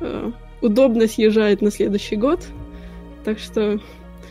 [0.00, 2.46] э, удобно съезжает на следующий год,
[3.24, 3.80] так что,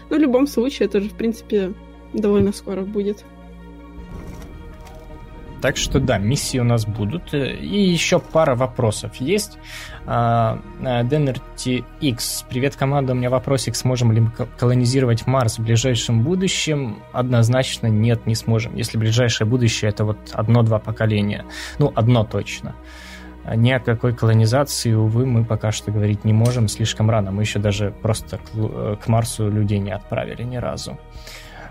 [0.10, 1.74] ну в любом случае это же в принципе
[2.14, 3.26] довольно скоро будет.
[5.62, 7.34] Так что да, миссии у нас будут.
[7.34, 9.58] И еще пара вопросов есть.
[10.05, 11.39] DNRT
[11.82, 12.45] а, X.
[12.47, 13.14] Привет, команда.
[13.14, 13.76] У меня вопросик.
[13.76, 16.99] Сможем ли мы колонизировать Марс в ближайшем будущем?
[17.12, 18.76] Однозначно нет, не сможем.
[18.76, 21.45] Если ближайшее будущее это вот одно-два поколения.
[21.80, 22.76] Ну, одно точно.
[23.55, 26.68] Ни о какой колонизации, увы, мы пока что говорить не можем.
[26.68, 27.32] Слишком рано.
[27.32, 30.99] Мы еще даже просто к, к Марсу людей не отправили ни разу.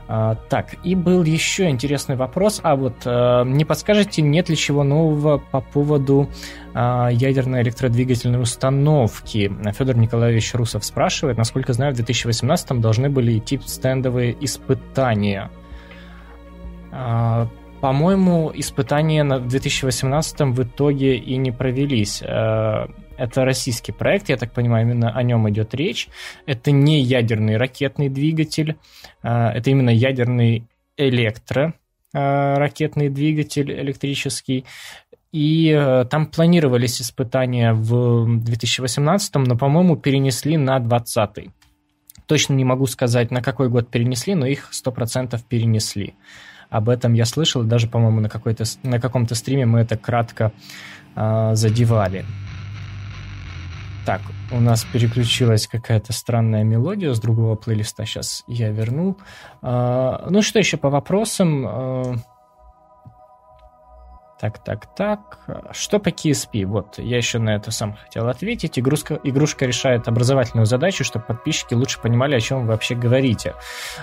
[0.08, 2.60] А, так, и был еще интересный вопрос.
[2.62, 6.30] А вот э, не подскажете, нет ли чего нового по поводу
[6.74, 9.52] э, ядерной электродвигательной установки?
[9.72, 11.38] Федор Николаевич Русов спрашивает.
[11.38, 15.50] Насколько знаю, в 2018 должны были идти стендовые испытания.
[16.92, 17.46] Э,
[17.80, 22.22] по-моему, испытания в 2018 в итоге и не провелись.
[23.16, 26.08] Это российский проект, я так понимаю, именно о нем идет речь.
[26.44, 28.76] Это не ядерный ракетный двигатель,
[29.22, 31.74] а, это именно ядерный электро
[32.12, 34.64] а, ракетный двигатель электрический.
[35.32, 41.50] И э, там планировались испытания в 2018, но, по-моему, перенесли на 2020.
[42.26, 46.14] Точно не могу сказать, на какой год перенесли, но их 100% перенесли.
[46.70, 48.30] Об этом я слышал, даже, по-моему, на,
[48.82, 50.52] на каком-то стриме мы это кратко
[51.14, 52.24] э, задевали.
[54.06, 54.20] Так,
[54.52, 58.06] у нас переключилась какая-то странная мелодия с другого плейлиста.
[58.06, 59.16] Сейчас я верну.
[59.62, 62.22] А, ну что еще по вопросам?
[64.38, 65.38] Так, так, так.
[65.72, 66.66] Что по KSP?
[66.66, 68.78] Вот, я еще на это сам хотел ответить.
[68.78, 73.54] Игрушка, игрушка решает образовательную задачу, чтобы подписчики лучше понимали, о чем вы вообще говорите.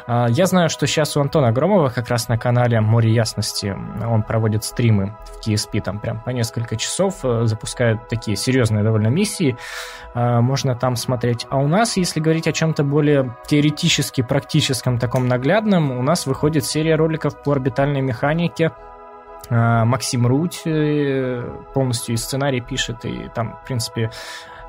[0.08, 4.24] А, я знаю, что сейчас у Антона Громова как раз на канале «Море ясности» он
[4.24, 9.56] проводит стримы в KSP, там прям по несколько часов, э, запускает такие серьезные довольно миссии.
[10.16, 11.46] А, можно там смотреть.
[11.52, 16.66] А у нас, если говорить о чем-то более теоретически практическом, таком наглядном, у нас выходит
[16.66, 18.72] серия роликов по орбитальной механике,
[19.50, 24.10] Максим Руть э, полностью и сценарий пишет, и там, в принципе,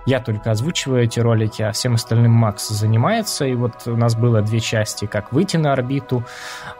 [0.06, 3.46] я только озвучиваю эти ролики, а всем остальным Макс занимается.
[3.46, 6.24] И вот у нас было две части, как выйти на орбиту,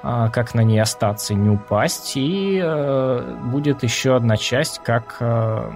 [0.03, 2.13] а, как на ней остаться не упасть.
[2.17, 5.71] И э, будет еще одна часть, как э,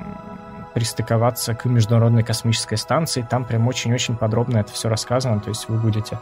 [0.75, 3.27] пристыковаться к Международной космической станции.
[3.29, 5.41] Там прям очень-очень подробно это все рассказано.
[5.41, 6.19] То есть вы будете,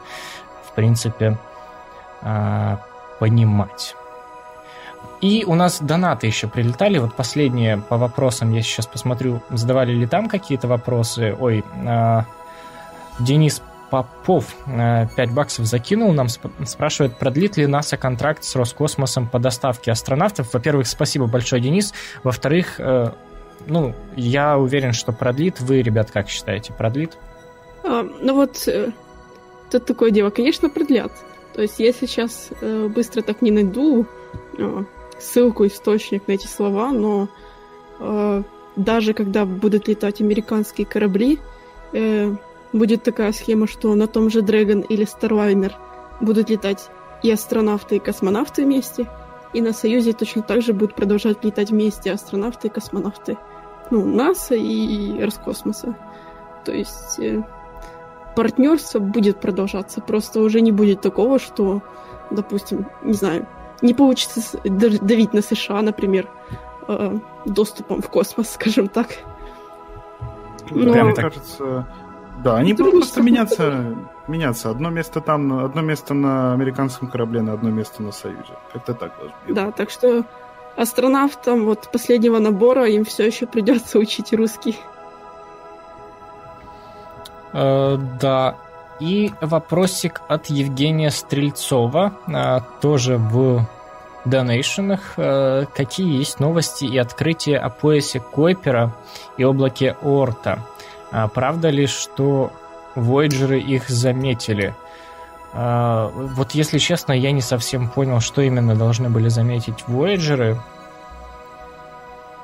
[0.69, 1.37] в принципе,
[2.23, 2.79] а,
[3.19, 3.97] понимать.
[5.21, 6.99] И у нас донаты еще прилетали.
[6.99, 11.35] Вот последние по вопросам я сейчас посмотрю, задавали ли там какие-то вопросы.
[11.39, 12.23] Ой, э,
[13.21, 19.39] Денис Попов 5 э, баксов закинул нам, спрашивает, продлит ли НАСА контракт с Роскосмосом по
[19.39, 20.53] доставке астронавтов.
[20.53, 21.95] Во-первых, спасибо большое, Денис.
[22.23, 23.13] Во-вторых, э,
[23.67, 25.61] ну, я уверен, что продлит.
[25.61, 27.17] Вы, ребят, как считаете, продлит?
[27.85, 28.91] А, ну вот, э,
[29.71, 31.13] тут такое дело, конечно, продлят.
[31.55, 34.07] То есть я сейчас э, быстро так не найду
[35.19, 37.29] ссылку, источник на эти слова, но
[37.99, 38.43] э,
[38.77, 41.39] даже когда будут летать американские корабли,
[41.93, 42.35] э,
[42.73, 45.73] будет такая схема, что на том же Dragon или Starliner
[46.21, 46.91] будут летать
[47.23, 49.09] и астронавты, и космонавты вместе,
[49.53, 53.39] и на Союзе точно так же будут продолжать летать вместе астронавты и космонавты.
[53.91, 55.97] Ну, НАСА и Роскосмоса.
[56.65, 57.43] То есть э,
[58.35, 60.01] партнерство будет продолжаться.
[60.01, 61.83] Просто уже не будет такого, что,
[62.31, 63.47] допустим, не знаю,
[63.83, 66.29] не получится давить на США, например,
[66.89, 69.09] э, доступом в космос, скажем так.
[70.71, 70.93] Но...
[70.93, 71.27] Прям так.
[71.27, 71.87] кажется,
[72.43, 73.97] да, они будут просто меняться,
[74.27, 74.71] меняться.
[74.71, 78.55] Одно место там, одно место на американском корабле, на одно место на Союзе.
[78.73, 79.55] Как-то так должно быть.
[79.55, 80.25] Да, так что
[80.77, 84.79] астронавтам вот последнего набора им все еще придется учить русский.
[87.53, 88.57] Э, да.
[89.01, 93.67] И вопросик от Евгения Стрельцова, э, тоже в
[94.25, 95.15] донейшенах.
[95.17, 98.95] Э, какие есть новости и открытия о поясе Койпера
[99.37, 100.61] и облаке Орта?
[101.13, 102.53] А правда ли, что
[102.95, 104.75] Voyager их заметили?
[105.53, 110.59] А, вот если честно, я не совсем понял, что именно должны были заметить Voyager.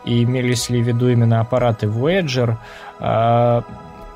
[0.04, 2.56] И имелись ли в виду именно аппараты Voyager.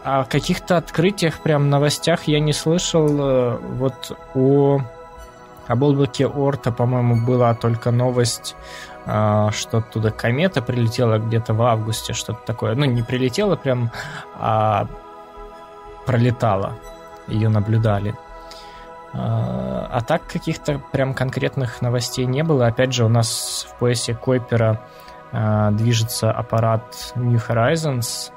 [0.07, 3.09] О каких-то открытиях, прям новостях я не слышал.
[3.09, 4.79] Э, вот о
[5.67, 8.55] об облаке Орта, по-моему, была только новость
[9.05, 12.77] а, что туда комета прилетела где-то в августе, что-то такое.
[12.77, 13.91] Ну, не прилетела прям,
[14.35, 14.87] а
[16.07, 16.75] пролетала.
[17.27, 18.15] Ее наблюдали.
[19.13, 22.69] А, а так каких-то прям конкретных новостей не было.
[22.69, 24.81] Опять же, у нас в поясе Койпера
[25.33, 28.31] движется аппарат New Horizons.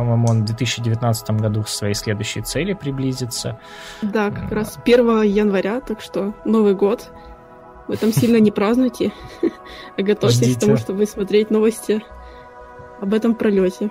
[0.00, 3.60] По-моему, он в 2019 году к своей следующей цели приблизится.
[4.00, 7.10] Да, как раз 1 января, так что Новый год.
[7.86, 9.12] Вы там сильно не празднуйте,
[9.98, 12.02] а готовьтесь к тому, чтобы смотреть новости
[13.02, 13.90] об этом пролете.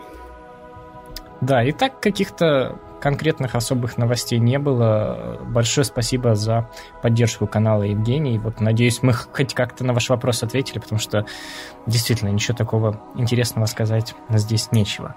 [1.42, 5.40] Да, и так каких-то конкретных особых новостей не было.
[5.42, 6.70] Большое спасибо за
[7.02, 8.38] поддержку канала Евгений.
[8.38, 11.26] Вот, надеюсь, мы хоть как-то на ваш вопрос ответили, потому что
[11.86, 15.16] действительно ничего такого интересного сказать здесь нечего.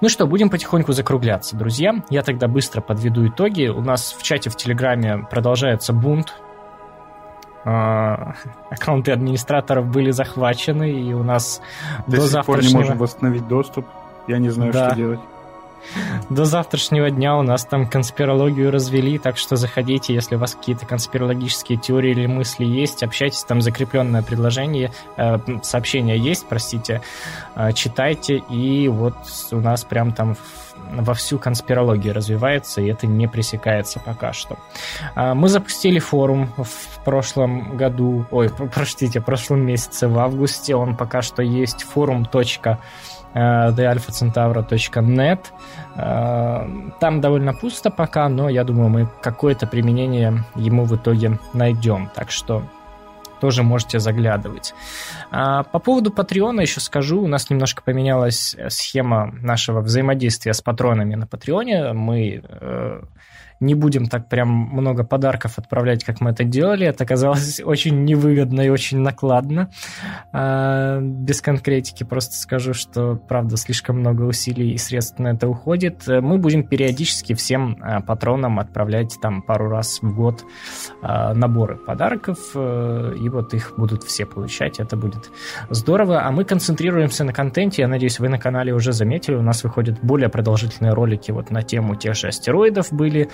[0.00, 2.02] Ну что, будем потихоньку закругляться, друзья.
[2.10, 3.68] Я тогда быстро подведу итоги.
[3.68, 6.34] У нас в чате в Телеграме продолжается бунт
[7.64, 8.34] а,
[8.70, 11.60] аккаунты администраторов были захвачены, и у нас
[12.06, 12.44] до, до завтрашнего...
[12.44, 13.86] пор не можем восстановить доступ.
[14.26, 14.88] Я не знаю, да.
[14.88, 15.20] что делать.
[16.30, 20.86] До завтрашнего дня у нас там конспирологию развели, так что заходите, если у вас какие-то
[20.86, 27.02] конспирологические теории или мысли есть, общайтесь, там закрепленное предложение, э, сообщение есть, простите,
[27.54, 29.14] э, читайте, и вот
[29.50, 30.36] у нас прям там
[30.90, 34.58] вовсю конспирология развивается, и это не пресекается пока что.
[35.14, 40.96] Э, мы запустили форум в прошлом году, ой, простите, в прошлом месяце, в августе, он
[40.96, 42.78] пока что есть форум.com
[43.34, 45.40] thealphacentauro.net.
[45.96, 46.66] Э,
[47.00, 52.10] там довольно пусто пока, но я думаю, мы какое-то применение ему в итоге найдем.
[52.14, 52.62] Так что
[53.40, 54.72] тоже можете заглядывать.
[55.32, 61.16] А по поводу Патреона еще скажу, у нас немножко поменялась схема нашего взаимодействия с патронами
[61.16, 61.92] на Патреоне.
[61.92, 63.02] Мы э,
[63.62, 66.86] не будем так прям много подарков отправлять, как мы это делали.
[66.86, 69.70] Это оказалось очень невыгодно и очень накладно.
[70.32, 76.06] А, без конкретики просто скажу, что, правда, слишком много усилий и средств на это уходит.
[76.06, 80.44] Мы будем периодически всем а, патронам отправлять там пару раз в год
[81.00, 84.80] а, наборы подарков, э, и вот их будут все получать.
[84.80, 85.30] Это будет
[85.70, 86.26] здорово.
[86.26, 87.82] А мы концентрируемся на контенте.
[87.82, 91.62] Я надеюсь, вы на канале уже заметили, у нас выходят более продолжительные ролики вот на
[91.62, 93.28] тему тех же астероидов были, Э,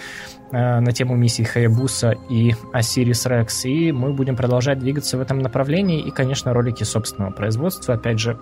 [0.51, 6.01] на тему миссии Хаябуса и Осирис Рекс, и мы будем продолжать двигаться в этом направлении,
[6.01, 8.39] и, конечно, ролики собственного производства, опять же,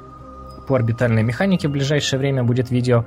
[0.67, 3.05] по орбитальной механике в ближайшее время будет видео,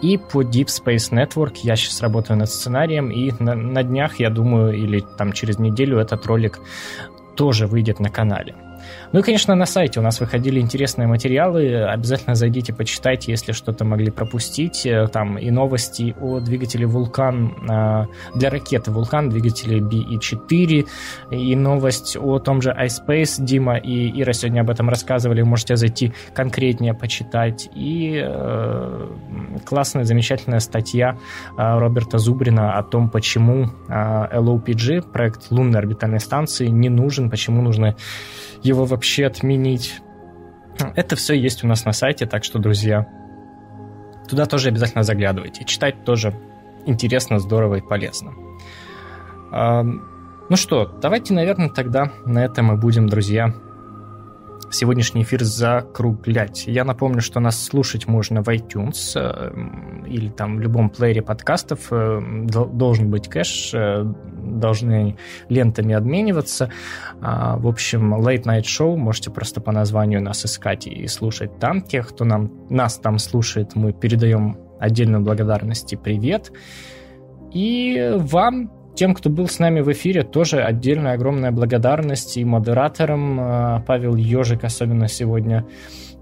[0.00, 1.54] и по Deep Space Network.
[1.62, 5.98] Я сейчас работаю над сценарием, и на, на днях, я думаю, или там через неделю
[5.98, 6.60] этот ролик
[7.36, 8.54] тоже выйдет на канале.
[9.12, 11.82] Ну и, конечно, на сайте у нас выходили интересные материалы.
[11.82, 14.86] Обязательно зайдите, почитайте, если что-то могли пропустить.
[14.86, 18.06] Э, там и новости о двигателе «Вулкан» э,
[18.36, 20.86] для ракеты «Вулкан», двигателе BE-4,
[21.32, 23.44] и новость о том же iSpace.
[23.44, 25.42] Дима и Ира сегодня об этом рассказывали.
[25.42, 27.68] Можете зайти конкретнее почитать.
[27.74, 29.08] И э,
[29.64, 31.18] классная, замечательная статья
[31.56, 37.96] Роберта Зубрина о том, почему LOPG, проект лунной орбитальной станции, не нужен, почему нужно
[38.62, 40.02] его вообще отменить.
[40.94, 43.08] Это все есть у нас на сайте, так что, друзья,
[44.28, 45.64] туда тоже обязательно заглядывайте.
[45.64, 46.34] Читать тоже
[46.84, 48.32] интересно, здорово и полезно.
[49.50, 53.54] Ну что, давайте, наверное, тогда на этом мы будем, друзья,
[54.70, 56.64] сегодняшний эфир закруглять.
[56.66, 59.52] Я напомню, что нас слушать можно в iTunes э,
[60.06, 61.88] или там в любом плеере подкастов.
[61.90, 64.04] Э, должен быть кэш, э,
[64.42, 65.16] должны
[65.48, 66.70] лентами обмениваться.
[67.20, 71.82] А, в общем, Late Night Show можете просто по названию нас искать и слушать там.
[71.82, 76.52] Тех, кто нам, нас там слушает, мы передаем отдельную благодарность и привет.
[77.52, 83.40] И вам тем, кто был с нами в эфире, тоже отдельная огромная благодарность и модераторам.
[83.40, 85.64] Э, Павел Ежик особенно сегодня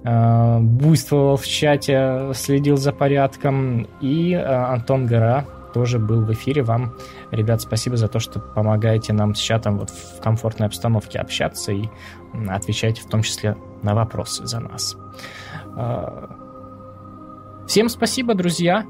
[0.04, 3.88] э, буйствовал в чате, следил за порядком.
[4.00, 6.62] И э, Антон Гора тоже был в эфире.
[6.62, 6.94] Вам,
[7.30, 11.88] ребят, спасибо за то, что помогаете нам с чатом вот в комфортной обстановке общаться и
[12.48, 14.96] отвечаете в том числе на вопросы за нас.
[17.66, 18.86] Всем спасибо, друзья.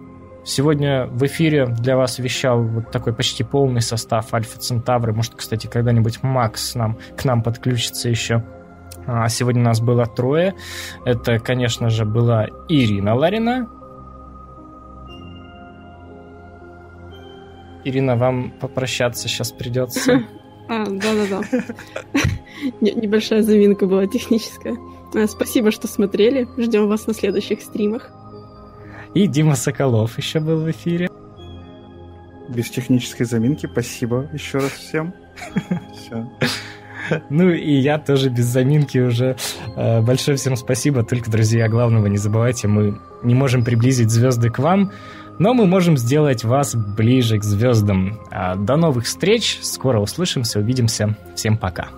[0.49, 5.13] Сегодня в эфире для вас вещал вот такой почти полный состав Альфа Центавры.
[5.13, 8.43] Может, кстати, когда-нибудь Макс нам, к нам подключится еще.
[9.07, 10.55] А сегодня нас было трое.
[11.05, 13.69] Это, конечно же, была Ирина Ларина.
[17.85, 20.23] Ирина, вам попрощаться сейчас придется.
[20.71, 21.41] А, да-да-да.
[22.83, 24.77] Небольшая заминка была техническая.
[25.15, 26.47] А, спасибо, что смотрели.
[26.59, 28.13] Ждем вас на следующих стримах.
[29.15, 31.09] И Дима Соколов еще был в эфире.
[32.49, 33.69] Без технической заминки.
[33.71, 35.15] Спасибо еще раз всем.
[35.95, 36.31] Все.
[37.31, 39.37] Ну и я тоже без заминки уже.
[39.77, 41.03] Э, большое всем спасибо.
[41.05, 44.93] Только, друзья, главного не забывайте, мы не можем приблизить звезды к вам,
[45.39, 48.21] но мы можем сделать вас ближе к звездам.
[48.31, 49.59] А, до новых встреч.
[49.63, 51.17] Скоро услышимся, увидимся.
[51.35, 51.89] Всем пока.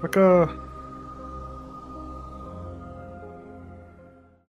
[0.00, 0.50] Пока.